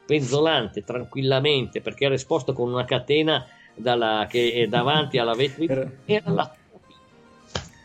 [0.06, 6.32] penzolante, tranquillamente, perché era esposta con una catena dalla, che è davanti alla vetrina, era
[6.32, 6.52] la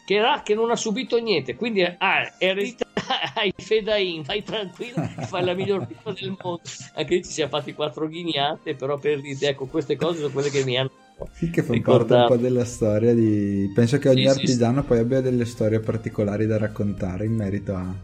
[0.04, 1.54] che, era, che non ha subito niente.
[1.54, 2.86] Quindi ah, è resta
[3.34, 6.60] ai fedain, vai tranquillo, fai la miglior pizza del mondo.
[6.94, 10.50] Anche lì ci siamo fatti quattro ghignate, però per dire, ecco, queste cose sono quelle
[10.50, 10.90] che mi hanno
[11.32, 13.70] sì, che fa parte un po' della storia di...
[13.74, 17.74] Penso che ogni sì, artigiano sì, poi abbia delle storie particolari da raccontare in merito
[17.74, 17.94] a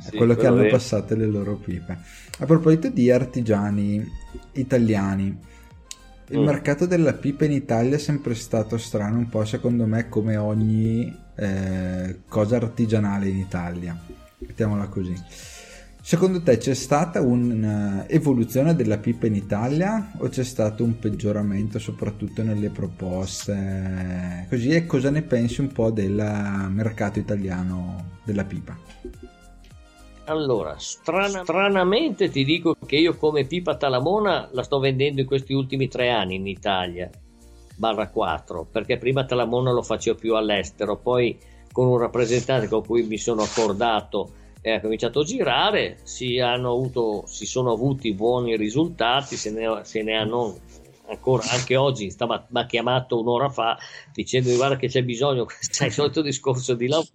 [0.00, 1.98] sì, quello che hanno passato le loro pipe.
[2.38, 4.04] A proposito di artigiani
[4.52, 5.36] italiani,
[6.28, 6.44] il mm.
[6.44, 11.14] mercato della pipa in Italia è sempre stato strano, un po' secondo me come ogni
[11.36, 13.96] eh, cosa artigianale in Italia.
[14.46, 15.14] Mettiamola così.
[16.04, 22.42] Secondo te c'è stata un'evoluzione della pipa in Italia o c'è stato un peggioramento soprattutto
[22.42, 24.46] nelle proposte?
[24.48, 26.14] Così e cosa ne pensi un po' del
[26.70, 28.76] mercato italiano della pipa?
[30.24, 35.52] Allora, strana, stranamente ti dico che io come pipa Talamona la sto vendendo in questi
[35.52, 37.10] ultimi tre anni in Italia,
[37.76, 41.38] barra 4, perché prima Talamona lo facevo più all'estero, poi
[41.72, 47.24] con un rappresentante con cui mi sono accordato e ha cominciato a girare, si, avuto,
[47.26, 50.56] si sono avuti buoni risultati, se ne, se ne hanno
[51.08, 53.76] ancora anche oggi mi ha chiamato un'ora fa
[54.14, 57.08] dicendo guarda che c'è bisogno, sai il solito discorso di lavoro.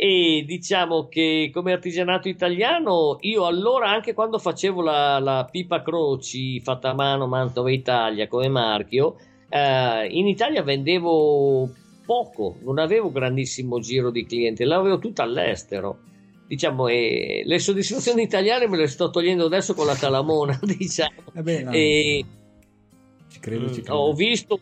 [0.00, 6.60] E diciamo che come artigianato italiano io allora anche quando facevo la, la pipa croci
[6.60, 9.16] fatta a mano Mantova Italia come marchio
[9.48, 11.68] eh, in Italia vendevo
[12.08, 15.98] poco non avevo grandissimo giro di clienti l'avevo tutta all'estero
[16.46, 21.42] diciamo e le soddisfazioni italiane me le sto togliendo adesso con la Talamona diciamo eh
[21.42, 22.24] beh, no, e,
[23.28, 23.94] ci credo, ci credo.
[23.98, 24.58] ho visto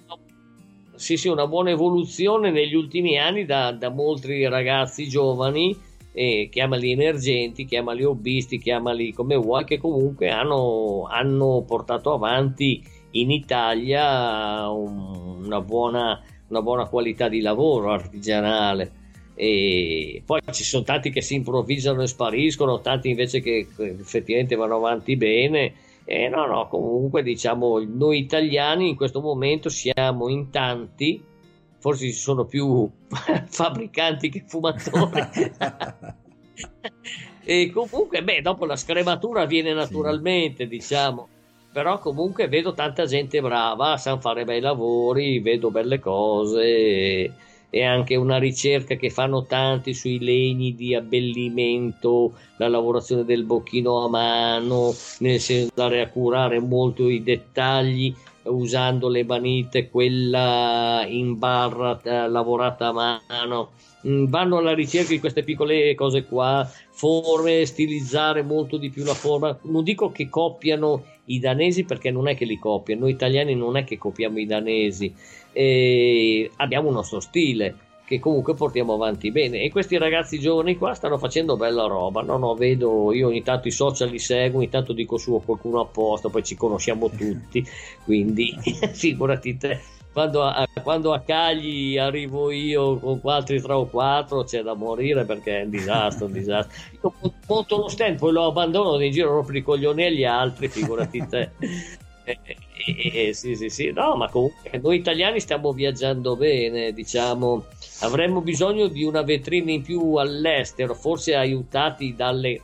[0.96, 5.78] sì, sì, una buona evoluzione negli ultimi anni da, da molti ragazzi giovani,
[6.12, 13.30] eh, chiamali emergenti, chiamali hobbisti, chiamali come vuoi, che comunque hanno, hanno portato avanti in
[13.30, 19.04] Italia un, una, buona, una buona qualità di lavoro artigianale.
[19.34, 24.76] E poi ci sono tanti che si improvvisano e spariscono, tanti invece che effettivamente vanno
[24.76, 25.74] avanti bene
[26.08, 31.20] eh, no, no, comunque diciamo noi italiani in questo momento siamo in tanti,
[31.80, 32.88] forse ci sono più
[33.50, 35.24] fabbricanti che fumatori.
[37.44, 40.68] e comunque, beh, dopo la scrematura avviene naturalmente, sì.
[40.68, 41.28] diciamo,
[41.76, 47.30] però comunque vedo tanta gente brava, sanno fare bei lavori, vedo belle cose.
[47.68, 54.02] E anche una ricerca che fanno tanti sui legni di abbellimento, la lavorazione del bocchino
[54.02, 58.14] a mano, nel senso andare a curare molto i dettagli
[58.44, 63.72] usando le manite, quella in barra eh, lavorata a mano.
[64.06, 69.12] Mm, vanno alla ricerca di queste piccole cose qua, forme, stilizzare molto di più la
[69.12, 69.58] forma.
[69.64, 73.76] Non dico che copiano i danesi perché non è che li copiano, noi italiani non
[73.76, 75.12] è che copiamo i danesi,
[75.52, 77.74] e abbiamo un nostro stile
[78.06, 79.62] che comunque portiamo avanti bene.
[79.62, 83.68] E questi ragazzi giovani qua stanno facendo bella roba no no vedo io ogni tanto
[83.68, 87.66] i social li seguo ogni tanto dico su qualcuno apposta poi ci conosciamo tutti
[88.04, 88.54] quindi
[88.94, 89.80] figurati te
[90.16, 95.26] quando a, quando a Cagli arrivo io con altri tre o quattro c'è da morire
[95.26, 96.74] perché è un disastro un disastro.
[97.02, 101.26] Io monto lo stand poi lo abbandono in giro rompo i coglioni agli altri figurati
[101.28, 101.50] te.
[102.24, 102.38] Eh,
[103.28, 107.66] eh, sì, sì, sì, no, ma comunque noi italiani stiamo viaggiando bene, diciamo,
[108.00, 112.62] avremmo bisogno di una vetrina in più all'estero, forse aiutati dalle,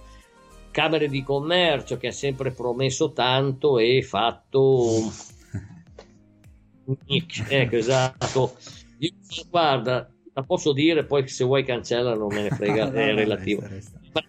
[0.71, 5.31] Camere di Commercio che ha sempre promesso tanto e fatto...
[7.49, 8.57] ecco, esatto.
[8.99, 9.11] Io,
[9.51, 13.61] guarda, la posso dire, poi se vuoi cancella non me ne frega, è relativo.
[13.63, 14.21] Resta, resta.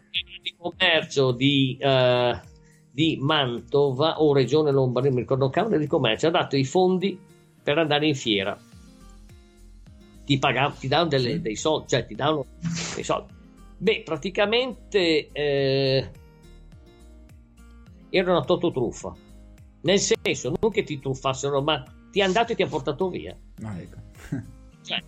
[0.42, 1.78] di Commercio di...
[1.82, 2.52] Uh,
[2.94, 7.20] di Mantova o Regione Lombardia, mi ricordo, Camera di Commercio, ha dato i fondi
[7.64, 8.56] per andare in fiera.
[10.24, 12.46] Ti, pagano, ti danno delle, dei soldi, cioè ti danno
[12.94, 13.34] dei soldi.
[13.78, 16.12] Beh, praticamente eh,
[18.12, 19.12] era una tototruffa.
[19.82, 21.84] Nel senso, non che ti truffassero, ma
[22.14, 23.36] ti hanno dato e ti hanno portato via.
[23.64, 23.98] Ah, ecco.
[24.86, 25.02] cioè,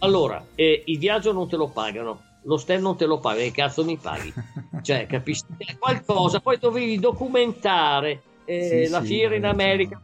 [0.00, 3.52] allora, eh, il viaggio non te lo pagano, lo stem non te lo paga, che
[3.52, 4.32] cazzo mi paghi?
[4.82, 5.44] Cioè, capisci?
[5.78, 10.02] Qualcosa, poi dovevi documentare eh, sì, la sì, fiera in America,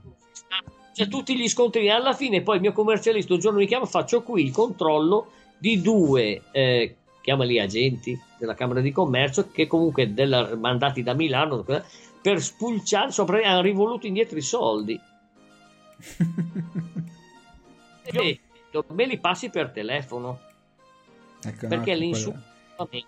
[0.94, 1.90] cioè tutti gli scontri.
[1.90, 5.82] Alla fine, poi il mio commercialista un giorno mi chiama, faccio qui il controllo di
[5.82, 11.62] due, eh, chiamali agenti della Camera di Commercio, che comunque della, mandati da Milano
[12.22, 14.98] per spulciare, sopra, hanno rivoluto indietro i soldi.
[18.04, 18.40] E
[18.88, 20.40] me li passi per telefono.
[21.42, 22.42] Ecco, perché no, l'insulto
[22.86, 23.06] quello...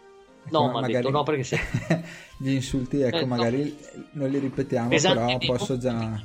[0.51, 0.93] no, ecco, ma magari...
[0.93, 1.59] detto no perché se...
[2.39, 4.05] gli insulti ecco eh, magari no.
[4.13, 6.21] non li ripetiamo esatto, però posso già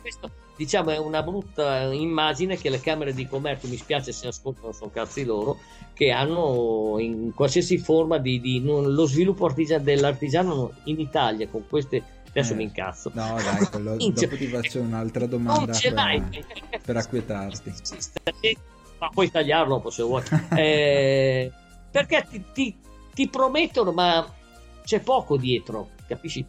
[0.00, 4.72] questo diciamo è una brutta immagine che le camere di commercio mi spiace se ascoltano
[4.72, 5.58] sono cazzi loro
[5.92, 11.66] che hanno in qualsiasi forma di, di non, lo sviluppo artigian- dell'artigiano in Italia con
[11.68, 16.96] queste adesso eh, mi incazzo no dai quello, dopo ti faccio un'altra domanda per, per
[16.96, 17.72] acquietarti
[19.04, 20.22] ma puoi tagliarlo se vuoi.
[20.54, 21.50] Eh,
[21.90, 22.76] perché ti, ti,
[23.12, 24.26] ti, promettono, ma
[24.84, 26.44] c'è poco dietro, capisci?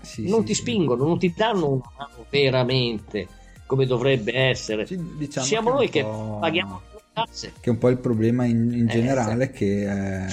[0.00, 0.60] Sì, non sì, ti sì.
[0.60, 3.28] spingono, non ti danno una mano veramente
[3.66, 4.86] come dovrebbe essere.
[4.86, 7.52] Diciamo Siamo noi che paghiamo le tasse.
[7.60, 10.28] Che è un po' il problema in, in Eh, generale, che eh,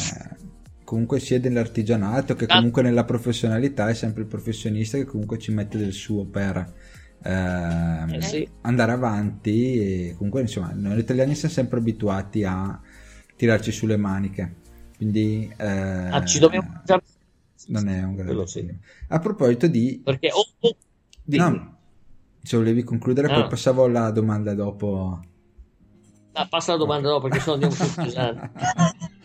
[0.84, 2.56] comunque sia nell'artigianato che Ah.
[2.56, 6.74] comunque nella professionalità è sempre il professionista che comunque ci mette del suo per
[7.24, 8.48] ehm, Eh, sì.
[8.62, 12.80] andare avanti e comunque insomma noi italiani siamo sempre abituati a
[13.36, 14.56] tirarci sulle maniche
[14.98, 16.82] quindi eh, Ah, ci dobbiamo
[17.68, 18.68] non è un grande sì.
[19.08, 20.76] a proposito di, perché oh, oh,
[21.24, 21.78] di no,
[22.44, 23.34] se volevi concludere Ah.
[23.42, 25.20] poi passavo alla domanda dopo
[26.34, 28.50] ah, passa la domanda dopo perché sono andiamo più pesanti.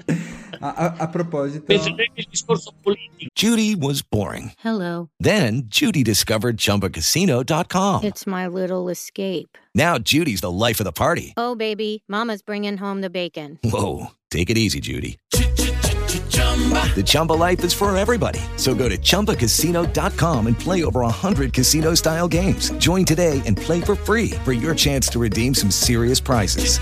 [0.60, 4.52] a, a- a proposito Penso che il discorso politico Judy was boring.
[4.62, 5.08] Hello.
[5.18, 8.02] Then Judy discovered ChumbaCasino.com.
[8.04, 9.58] It's my little escape.
[9.74, 11.32] Now Judy's the life of the party.
[11.36, 13.58] Oh, baby, Mama's bringing home the bacon.
[13.62, 15.18] Whoa, take it easy, Judy.
[16.94, 18.40] The Chumba life is for everybody.
[18.56, 22.70] So go to ChumbaCasino.com and play over 100 casino style games.
[22.78, 26.78] Join today and play for free for your chance to redeem some serious prizes.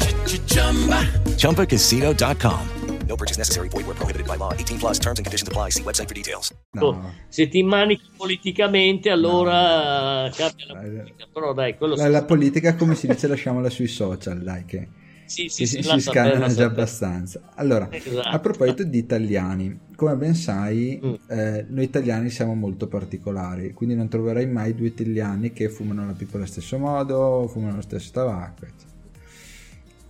[1.37, 2.69] ChumbaCasino.com.
[3.07, 3.69] No purchase necessary.
[3.69, 4.53] Void where prohibited by law.
[4.55, 5.71] 18 plus terms and conditions apply.
[5.71, 6.53] See website for details.
[6.75, 12.25] no, oh, se ti manichi politicamente allora cambia la politica però dai quello la, la
[12.25, 14.89] politica come si dice lasciamola sui social dai che
[15.35, 18.29] sì, sì, si, sì, si perdere, già abbastanza allora Esatto.
[18.29, 21.15] a proposito di italiani come ben sai Mm.
[21.29, 26.13] eh, noi italiani siamo molto particolari quindi non troverai mai due italiani che fumano la
[26.13, 28.93] pipa allo stesso modo fumano lo stesso tabacco eccetera.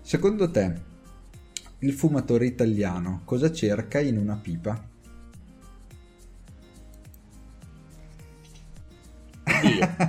[0.02, 0.72] secondo te
[1.80, 4.92] il fumatore italiano cosa cerca in una pipa?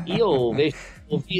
[0.06, 0.78] Io visto-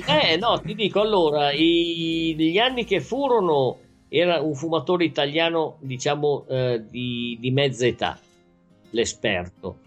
[0.08, 6.46] eh no ti dico allora i- gli anni che furono era un fumatore italiano diciamo
[6.48, 8.20] eh, di, di mezza età
[8.92, 9.80] l'esperto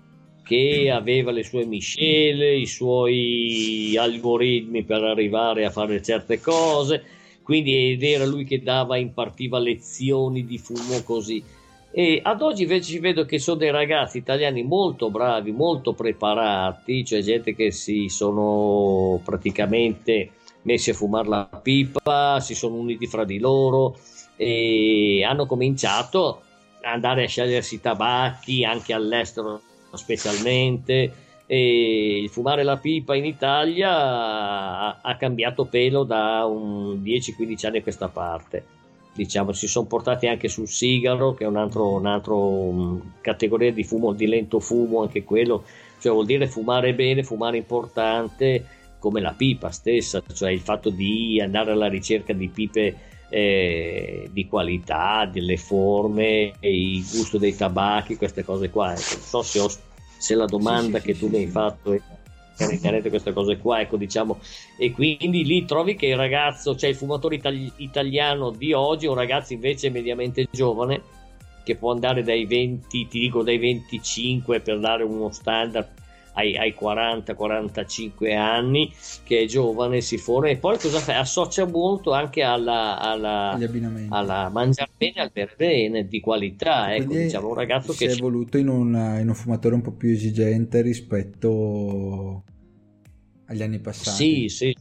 [0.43, 7.05] che aveva le sue miscele i suoi algoritmi per arrivare a fare certe cose
[7.43, 11.43] quindi ed era lui che dava impartiva lezioni di fumo così
[11.91, 17.05] e ad oggi invece ci vedo che sono dei ragazzi italiani molto bravi, molto preparati,
[17.05, 20.33] cioè gente che si sono praticamente
[20.63, 23.97] messi a fumare la pipa, si sono uniti fra di loro
[24.37, 26.43] e hanno cominciato
[26.83, 29.61] ad andare a scegliersi tabacchi anche all'estero
[29.93, 31.13] specialmente.
[31.51, 37.83] E il fumare la pipa in Italia ha, cambiato pelo da un 10-15 anni a
[37.83, 38.77] questa parte
[39.19, 43.73] diciamo, si sono portati anche sul sigaro, che è un altro, un altro mm, categoria
[43.73, 45.65] di fumo, di lento fumo, anche quello,
[45.99, 48.65] cioè vuol dire fumare bene, fumare importante,
[49.01, 52.97] come la pipa stessa, cioè il fatto di andare alla ricerca di pipe
[53.29, 58.91] eh, di qualità, delle forme, il gusto dei tabacchi, queste cose qua.
[58.91, 59.71] Non so se, ho-
[60.17, 62.01] se la domanda Sì, sì, che tu sì, mi hai fatto è
[62.59, 64.41] internet queste cose qua, ecco diciamo,
[64.77, 69.15] e quindi lì trovi che il ragazzo, cioè il fumatore itali- italiano di oggi un
[69.15, 71.03] ragazzo invece mediamente giovane
[71.65, 75.89] che può andare dai 20, ti dico dai 25 per dare uno standard
[76.39, 78.93] ai, ai 40-45 anni,
[79.25, 81.19] che è giovane, si forma e poi cosa fa?
[81.19, 83.59] Associa molto anche alla, alla,
[84.09, 86.95] alla mangiare bene, al bere bene, di qualità.
[86.95, 89.93] Ecco, diciamo, un ragazzo si che è evoluto in un, in un fumatore un po'
[89.93, 92.45] più esigente rispetto
[93.47, 94.49] agli anni passati.
[94.49, 94.77] Sì, sì,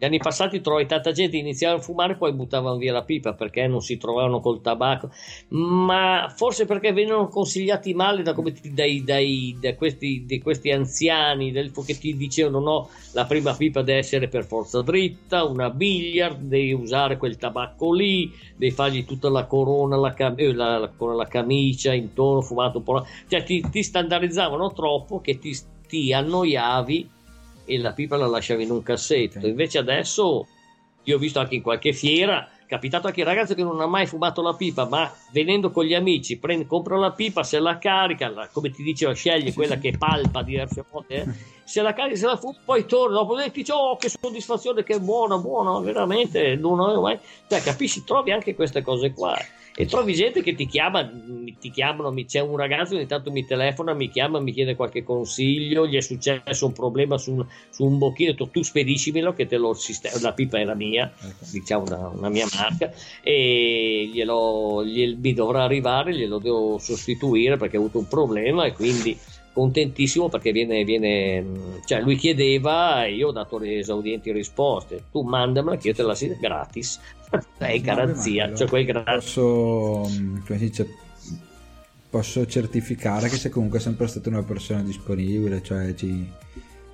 [0.00, 3.66] gli anni passati trovai tanta gente iniziava a fumare poi buttavano via la pipa perché
[3.66, 5.10] non si trovavano col tabacco.
[5.48, 8.34] Ma forse perché venivano consigliati male da,
[8.72, 13.98] dai, dai, da questi, questi anziani del, che ti dicevano no la prima pipa deve
[13.98, 19.44] essere per forza dritta una billiard devi usare quel tabacco lì devi fargli tutta la
[19.44, 23.82] corona la, cam- eh, la, la, la camicia intorno fumato un po' cioè ti, ti
[23.82, 25.54] standardizzavano troppo che ti,
[25.86, 27.18] ti annoiavi
[27.70, 29.46] e la pipa la lasciavi in un cassetto.
[29.46, 30.46] Invece adesso
[31.04, 34.06] io ho visto anche in qualche fiera, capitato anche il ragazzo che non ha mai
[34.06, 38.28] fumato la pipa, ma venendo con gli amici, prende, compra la pipa, se la carica,
[38.28, 41.26] la, come ti dicevo, sceglie quella che palpa diverse volte, eh,
[41.64, 44.98] se la carica, se la fuma, poi torna, dopo e dice, oh che soddisfazione, che
[44.98, 47.18] buona, buona, veramente, non avevo mai...
[47.48, 49.38] Cioè, capisci, trovi anche queste cose qua
[49.80, 51.10] e trovi gente che ti chiama,
[51.58, 55.86] ti chiamano, c'è un ragazzo che intanto mi telefona, mi chiama, mi chiede qualche consiglio,
[55.86, 59.72] gli è successo un problema su un, su un bocchino, tu, spedicimelo che te lo
[59.72, 61.46] sistema, la pipa era mia, ecco.
[61.50, 67.76] diciamo una, una, mia marca, e glielo, gliel, mi dovrà arrivare, glielo devo sostituire perché
[67.76, 69.18] ha avuto un problema e quindi
[69.60, 71.44] contentissimo perché viene, viene
[71.84, 75.04] cioè lui chiedeva e io ho dato le esaudienti risposte.
[75.12, 76.98] Tu mandamela che io te la sia gratis
[77.58, 80.08] è garanzia cioè quel gratis posso
[80.46, 80.88] come si dice
[82.08, 86.28] posso certificare che sei comunque sempre stata una persona disponibile cioè ci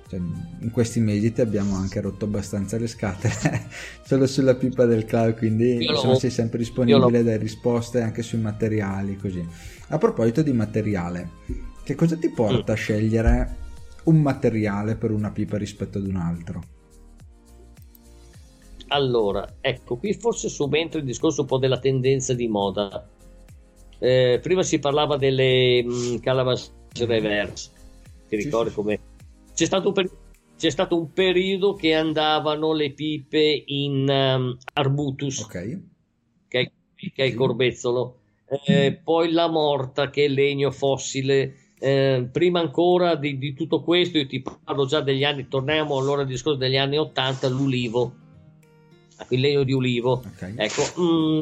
[0.09, 0.19] cioè,
[0.59, 3.33] in questi mesi ti abbiamo anche rotto abbastanza le scatole
[4.05, 9.17] solo sulla pipa del cloud quindi insomma, sei sempre disponibile dai risposte anche sui materiali
[9.17, 9.45] così.
[9.89, 11.29] A proposito di materiale
[11.87, 12.75] che cosa ti porta mm.
[12.75, 13.55] a scegliere
[14.03, 16.61] un materiale per una pipa rispetto ad un altro?
[18.89, 23.07] Allora, ecco, qui forse subentra il discorso un po' della tendenza di moda.
[23.99, 26.73] Eh, prima si parlava delle mh, mm, Calavas
[27.05, 27.71] reverse,
[28.27, 28.99] ti ricordi sì, come...
[29.55, 30.09] C'è stato, per...
[30.57, 35.81] C'è stato un periodo che andavano le pipe in um, arbutus, okay.
[36.49, 38.19] che, è, che è il corbezzolo,
[38.65, 44.17] eh, poi la morta che è legno fossile eh, prima ancora di, di, tutto questo,
[44.17, 48.13] io ti parlo già degli anni, torniamo allora al discorso degli anni 80, l'ulivo,
[49.29, 50.23] il legno di ulivo.
[50.33, 50.53] Okay.
[50.55, 51.39] Ecco, mh, mm,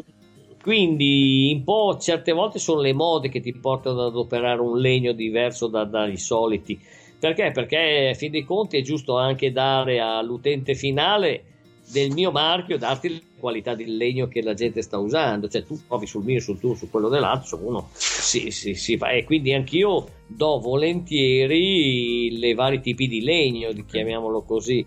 [0.62, 5.12] quindi un po' certe volte sono le mode che ti portano ad operare un legno
[5.12, 6.78] diverso da, dai soliti.
[7.18, 7.50] Perché?
[7.52, 11.55] Perché a fin dei conti è giusto anche dare all'utente finale
[11.90, 15.48] del mio marchio, darti la qualità del legno che la gente sta usando.
[15.48, 19.24] Cioè tu provi sul mio, sul tuo, su quello dell'altro, uno sì, sì, sì, e
[19.24, 24.84] quindi anch'io do volentieri i vari tipi di legno, chiamiamolo così.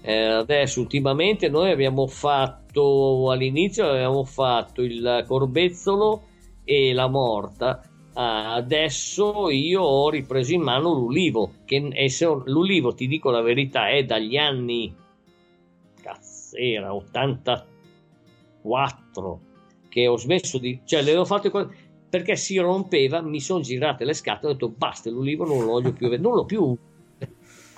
[0.00, 6.22] Eh, adesso ultimamente noi abbiamo fatto all'inizio abbiamo fatto il corbezzolo
[6.62, 7.82] e la morta
[8.12, 12.06] ah, adesso io ho ripreso in mano l'ulivo che è,
[12.44, 14.94] l'ulivo ti dico la verità è dagli anni
[16.48, 19.40] cazzo era 84
[19.88, 21.50] che ho smesso di cioè le ho fatte
[22.08, 25.92] perché si rompeva, mi sono girate le scatole ho detto basta, l'ulivo non lo voglio
[25.92, 26.74] più, non l'ho più.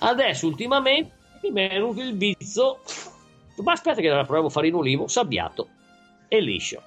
[0.02, 1.12] Adesso ultimamente
[1.42, 2.78] mi è venuto il bizzo,
[3.56, 5.68] ma aspetta che la provo a fare in ulivo, sabbiato
[6.28, 6.80] e liscio.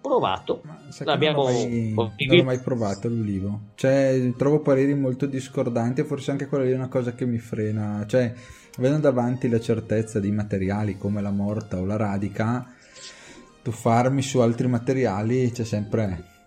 [0.00, 0.62] Provato,
[1.04, 3.60] l'abbiamo non, mai, non l'ho mai provato l'ulivo.
[3.74, 8.04] Cioè, trovo pareri molto discordanti forse anche quella lì è una cosa che mi frena.
[8.06, 8.32] Cioè,
[8.78, 12.66] avendo davanti la certezza di materiali come la morta o la radica,
[13.62, 16.38] tuffarmi su altri materiali c'è sempre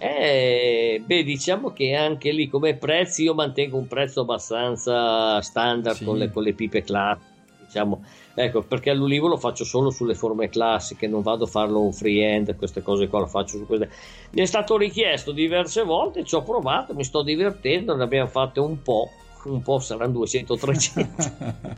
[0.00, 6.04] eh, beh, diciamo che anche lì come prezzi io mantengo un prezzo abbastanza standard sì.
[6.04, 7.36] con, le, con, le, pipe classiche.
[7.68, 8.02] Diciamo,
[8.34, 12.56] ecco, perché l'ulivo lo faccio solo sulle forme classiche, non vado a farlo un freehand,
[12.56, 13.90] queste cose qua lo faccio su queste.
[14.30, 18.60] Mi è stato richiesto diverse volte, ci ho provato, mi sto divertendo, ne abbiamo fatte
[18.60, 19.10] un po',
[19.44, 21.76] un po' saranno 200-300.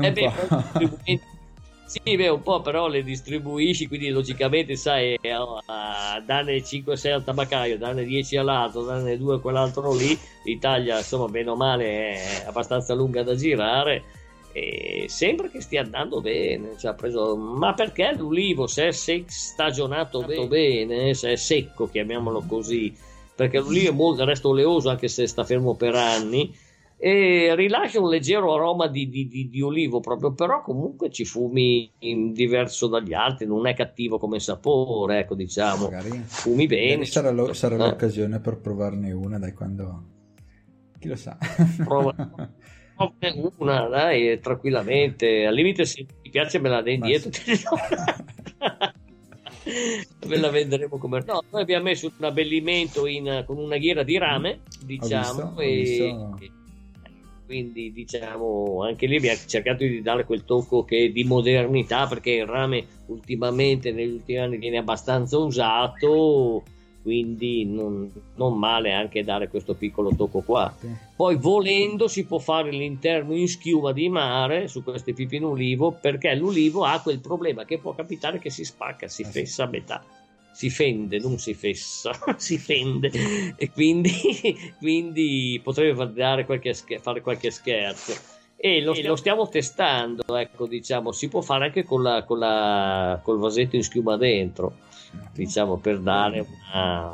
[0.00, 0.32] eh beh,
[1.84, 7.76] sì, beh, un po' però le distribuisci, quindi logicamente sai, uh, danne 5-6 al tabaccaio,
[7.76, 12.94] danne 10 all'altro, danne 2 a quell'altro lì, l'Italia insomma bene o male è abbastanza
[12.94, 14.18] lunga da girare
[14.52, 17.36] e sembra che stia andando bene, cioè, preso...
[17.36, 22.92] ma perché l'ulivo se è se- stagionato bene, bene, se è secco chiamiamolo così,
[23.34, 26.52] perché l'ulivo è molto, resto oleoso anche se sta fermo per anni,
[27.02, 31.90] e rilascia un leggero aroma di, di, di, di, olivo proprio, però comunque ci fumi
[31.98, 36.22] diverso dagli altri, non è cattivo come sapore, ecco diciamo, Magari.
[36.26, 37.06] fumi bene.
[37.06, 37.78] Sarà, lo, sarà eh.
[37.78, 40.04] l'occasione per provarne una, dai, quando...
[40.98, 41.38] Chi lo sa?
[41.82, 42.12] Prova.
[43.56, 47.30] una, dai, tranquillamente, al limite se ti piace me la dai indietro.
[50.26, 51.42] Ve la venderemo come no.
[51.50, 56.50] Noi abbiamo messo un abbellimento in, con una ghiera di rame diciamo visto, e,
[57.46, 62.46] quindi diciamo anche lì abbiamo cercato di dare quel tocco che di modernità perché il
[62.46, 66.62] rame ultimamente negli ultimi anni viene abbastanza usato
[67.02, 70.74] quindi non, non male anche dare questo piccolo tocco qua.
[71.16, 75.92] Poi volendo si può fare l'interno in schiuma di mare su queste pipe in ulivo
[75.92, 79.68] perché l'ulivo ha quel problema che può capitare che si spacca si eh fessa a
[79.68, 80.04] metà.
[80.52, 83.10] Si fende, non si fessa, si fende.
[83.56, 84.12] E quindi,
[84.78, 88.38] quindi potrebbe fare qualche, fare qualche scherzo.
[88.62, 93.18] E lo, lo, stiamo testando, ecco, diciamo, si può fare anche con la, con la,
[93.22, 94.74] col vasetto in schiuma dentro,
[95.32, 97.12] diciamo, per dare una,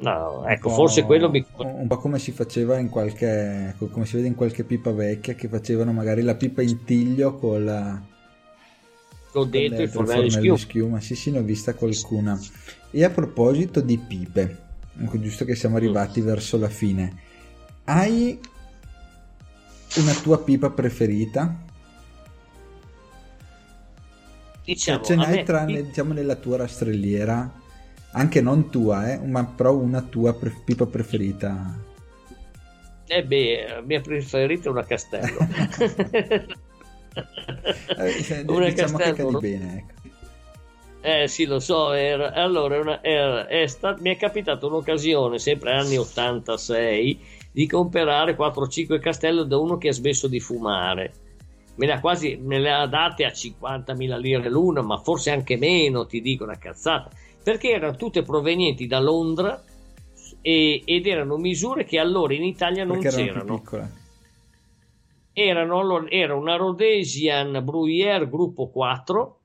[0.00, 1.44] No, ecco, forse quello mi...
[1.56, 3.74] Un po' come si faceva in qualche...
[3.78, 7.64] come si vede in qualche pipa vecchia, che facevano magari la pipa in tiglio con
[7.64, 8.00] la
[9.30, 10.56] con dentro il fornello di schiuma.
[10.56, 11.00] schiuma.
[11.00, 12.38] Sì, sì, ne ho vista qualcuna.
[12.90, 14.56] E a proposito di pipe,
[15.12, 16.24] giusto che siamo arrivati mm.
[16.24, 17.16] verso la fine,
[17.84, 18.38] hai
[19.96, 21.66] una tua pipa preferita?
[24.68, 25.82] Diciamo, cioè, ce n'hai tra, me...
[25.82, 27.50] diciamo, nella tua rastrelliera,
[28.12, 31.74] anche non tua, eh, ma però una tua pre- pipa preferita?
[33.06, 35.38] Eh beh, la mia preferita è una castello.
[37.96, 39.92] eh, una diciamo castello, che bene, ecco.
[41.00, 41.92] Eh sì, lo so.
[41.92, 47.18] Era, allora, una, era, è stat, mi è capitata un'occasione, sempre anni 86,
[47.52, 51.27] di comprare 4-5 castello da uno che ha smesso di fumare.
[51.78, 55.56] Me le ha quasi me le ha date a 50.000 lire l'una, ma forse anche
[55.56, 57.10] meno, ti dico una cazzata,
[57.42, 59.62] perché erano tutte provenienti da Londra
[60.40, 63.62] e, ed erano misure che allora in Italia non perché c'erano.
[63.70, 63.88] Erano
[65.32, 69.40] erano, era una Rhodesian Bruyère gruppo 4,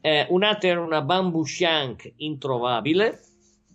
[0.00, 3.20] eh, un'altra era una Bamboo Shank introvabile,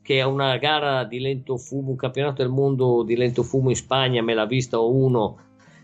[0.01, 3.75] che è una gara di lento fumo, un campionato del mondo di lento fumo in
[3.77, 5.39] Spagna, me l'ha vista uno,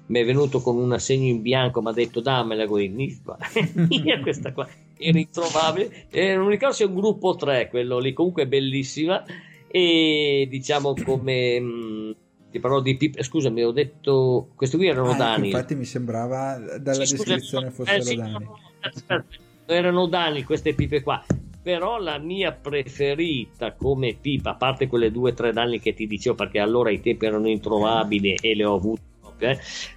[0.06, 4.68] mi è venuto con un assegno in bianco, mi ha detto dammela mia questa qua,
[4.98, 9.24] era introvabile, e non ricordo se è un gruppo 3 quello lì, comunque bellissima,
[9.68, 11.60] e diciamo come...
[11.60, 12.12] Mh, mm,
[12.54, 13.24] ti parlo di pipe.
[13.24, 14.50] Scusami, ho detto.
[14.56, 15.48] Questi qui erano ah, Dani.
[15.48, 18.32] Infatti, mi sembrava dalla sì, descrizione scusa, fossero eh, sì, Dani.
[18.34, 19.24] No,
[19.66, 21.26] erano Dani queste pipe qua.
[21.64, 26.06] Però la mia preferita come pipa, a parte quelle due o tre danni che ti
[26.06, 29.13] dicevo, perché allora i tempi erano introvabili e le ho avute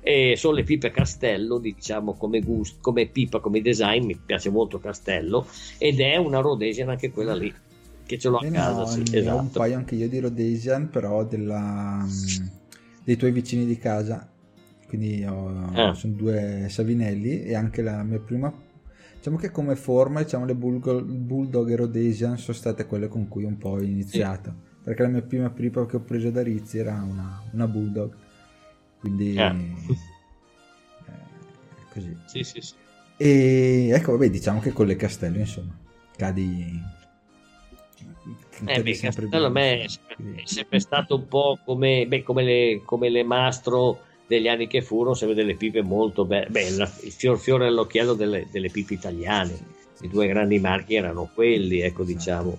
[0.01, 4.79] eh, sono le pipe Castello, diciamo come, gusto, come pipa, come design, mi piace molto
[4.79, 5.47] Castello
[5.79, 7.53] ed è una Rhodesian anche quella lì
[8.07, 8.79] che ce l'ho a casa.
[8.79, 9.41] No, sì, esatto.
[9.41, 12.07] un paio anche io di Rhodesian, però della,
[13.05, 14.31] dei tuoi vicini di casa.
[14.87, 15.95] Quindi ho, eh.
[15.95, 18.53] sono due Savinelli e anche la mia prima.
[19.17, 23.59] Diciamo che come forma, diciamo, le Bulldog e Rhodesian sono state quelle con cui un
[23.59, 24.51] po' ho iniziato.
[24.51, 24.75] Sì.
[24.85, 28.15] Perché la mia prima pripa che ho preso da Rizzi era una, una Bulldog.
[29.01, 29.35] Quindi...
[29.35, 29.55] Eh.
[31.09, 32.17] Eh, così.
[32.27, 32.75] Sì, sì, sì.
[33.17, 35.75] E ecco, vabbè, diciamo che con le castello, insomma,
[36.17, 36.95] cadi
[38.67, 39.87] eh beh, Castello a me è
[40.45, 45.15] sempre, stato un po' come, beh, come, le, come, le, mastro degli anni che furono,
[45.15, 49.57] sempre delle pipe molto belle, beh, il fior fiore all'occhiello delle, delle, pipe italiane,
[50.01, 52.59] i due grandi marchi erano quelli, ecco diciamo.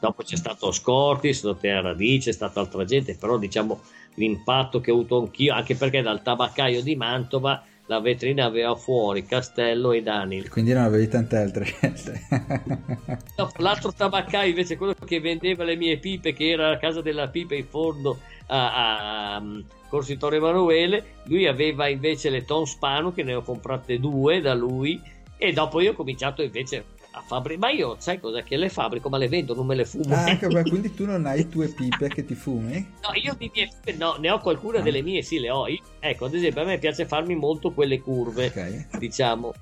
[0.00, 3.80] Dopo c'è stato Scortis, Terra Radice, c'è stata altra gente, però diciamo
[4.14, 9.26] l'impatto che ho avuto anch'io, anche perché dal tabaccaio di Mantova la vetrina aveva fuori
[9.26, 10.48] Castello e Daniel.
[10.48, 12.22] Quindi non avevi tante altre scelte.
[13.36, 17.28] no, l'altro tabaccaio invece, quello che vendeva le mie pipe, che era a casa della
[17.28, 23.12] pipa in fondo a, a um, Corso Torre Emanuele, lui aveva invece le Tom Spano,
[23.12, 24.98] che ne ho comprate due da lui,
[25.36, 27.58] e dopo io ho cominciato invece a fabbricare.
[27.58, 28.42] Ma io sai cosa?
[28.42, 30.14] Che le fabbrico, ma le vendo, non me le fumo.
[30.14, 32.74] Ah, ecco, quindi tu non hai tue pipe che ti fumi?
[33.02, 34.82] No, io di mie pipe no, ne ho qualcuna ah.
[34.82, 35.66] delle mie, sì, le ho.
[35.66, 38.86] Io, ecco, ad esempio, a me piace farmi molto quelle curve, okay.
[38.98, 39.52] diciamo.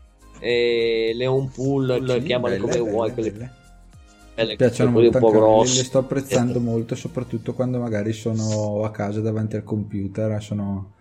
[0.40, 3.12] Eh, le un pull, sì, chiamale come belle, vuoi.
[3.12, 3.32] Quelle...
[3.32, 3.52] Belle.
[4.34, 5.78] Belle, piacciono molto un po' grosse.
[5.78, 10.94] Le sto apprezzando molto, soprattutto quando magari sono a casa davanti al computer, sono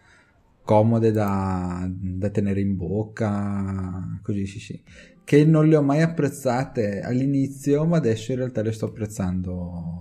[0.63, 4.83] comode da, da tenere in bocca, così sì sì
[5.27, 9.99] che non le ho mai apprezzate all'inizio, ma adesso in realtà le sto apprezzando,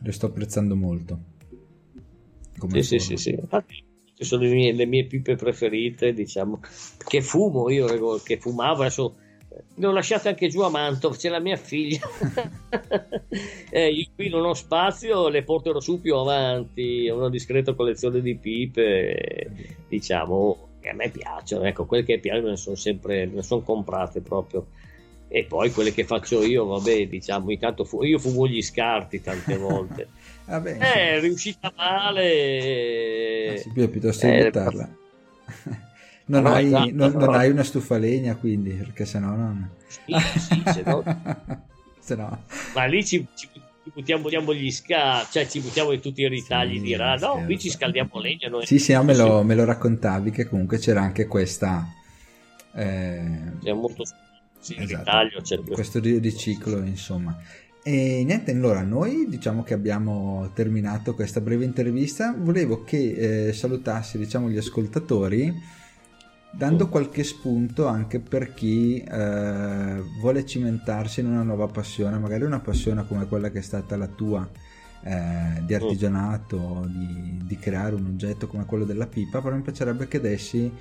[0.00, 1.18] le sto apprezzando molto.
[2.56, 3.36] Come sì, sì, sì,
[4.14, 6.60] sì, sono le mie, le mie pipe preferite, diciamo,
[7.04, 9.16] che fumo io, che fumavo, adesso
[9.74, 11.98] le ho lasciate anche giù a Mantov, c'è la mia figlia.
[13.72, 17.08] eh, io qui non ho spazio, le porterò su più avanti.
[17.08, 21.64] Ho una discreta collezione di pipe, diciamo, che a me piacciono.
[21.64, 24.66] Ecco, quelle che piacciono ne sono sempre, ne sono comprate proprio.
[25.28, 29.56] E poi quelle che faccio io, vabbè, diciamo, intanto fu- io fumo gli scarti tante
[29.58, 30.08] volte.
[30.46, 33.50] vabbè, eh, è riuscita male.
[33.50, 34.96] Ma si può piuttosto eh, evitarla.
[36.28, 39.70] Non, no, hai, esatto, non, non hai, una stufa legna quindi, perché sennò non...
[39.86, 41.02] Sì, sì, se no...
[41.98, 42.42] se no...
[42.74, 43.48] Ma lì ci, ci
[43.92, 47.26] buttiamo, buttiamo, gli sca, cioè ci buttiamo in tutti i ritagli sì, di rana.
[47.26, 48.48] No, qui ci scaldiamo legna.
[48.48, 48.66] Noi.
[48.66, 51.86] Sì, sì, me lo, me lo, raccontavi che comunque c'era anche questa...
[52.74, 53.52] Eh...
[53.62, 54.04] C'è molto
[54.60, 57.36] sì, esatto, ritaglio, c'è questo riciclo, insomma.
[57.82, 62.34] E niente, allora noi diciamo che abbiamo terminato questa breve intervista.
[62.36, 65.76] Volevo che eh, salutassi diciamo, gli ascoltatori
[66.50, 72.60] dando qualche spunto anche per chi eh, vuole cimentarsi in una nuova passione, magari una
[72.60, 74.48] passione come quella che è stata la tua
[75.02, 80.08] eh, di artigianato, di, di, creare un oggetto come quello della pipa, però mi piacerebbe
[80.08, 80.72] che dessi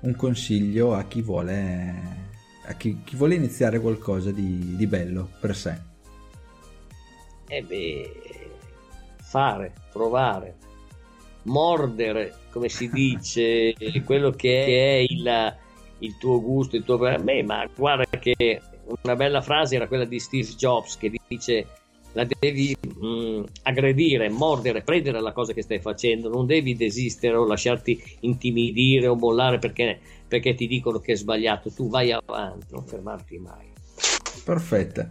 [0.00, 1.94] un consiglio a chi vuole,
[2.64, 5.90] a chi, chi vuole iniziare qualcosa di, di bello per sé.
[7.46, 8.50] Eh beh,
[9.20, 10.56] fare, provare,
[11.44, 13.74] mordere, come si dice,
[14.04, 15.56] quello che è il,
[15.98, 18.60] il tuo gusto, il tuo per me, ma guarda che
[19.02, 21.66] una bella frase era quella di Steve Jobs che dice
[22.12, 27.36] la devi mh, mm, aggredire, mordere, prendere la cosa che stai facendo, non devi desistere
[27.36, 32.66] o lasciarti intimidire o mollare perché, perché ti dicono che è sbagliato, tu vai avanti,
[32.70, 33.70] non fermarti mai.
[34.44, 35.08] Perfetto.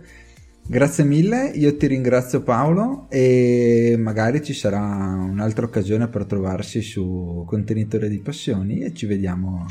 [0.64, 7.44] Grazie mille, io ti ringrazio Paolo e magari ci sarà un'altra occasione per trovarsi su
[7.46, 9.66] Contenitore di Passioni e ci vediamo,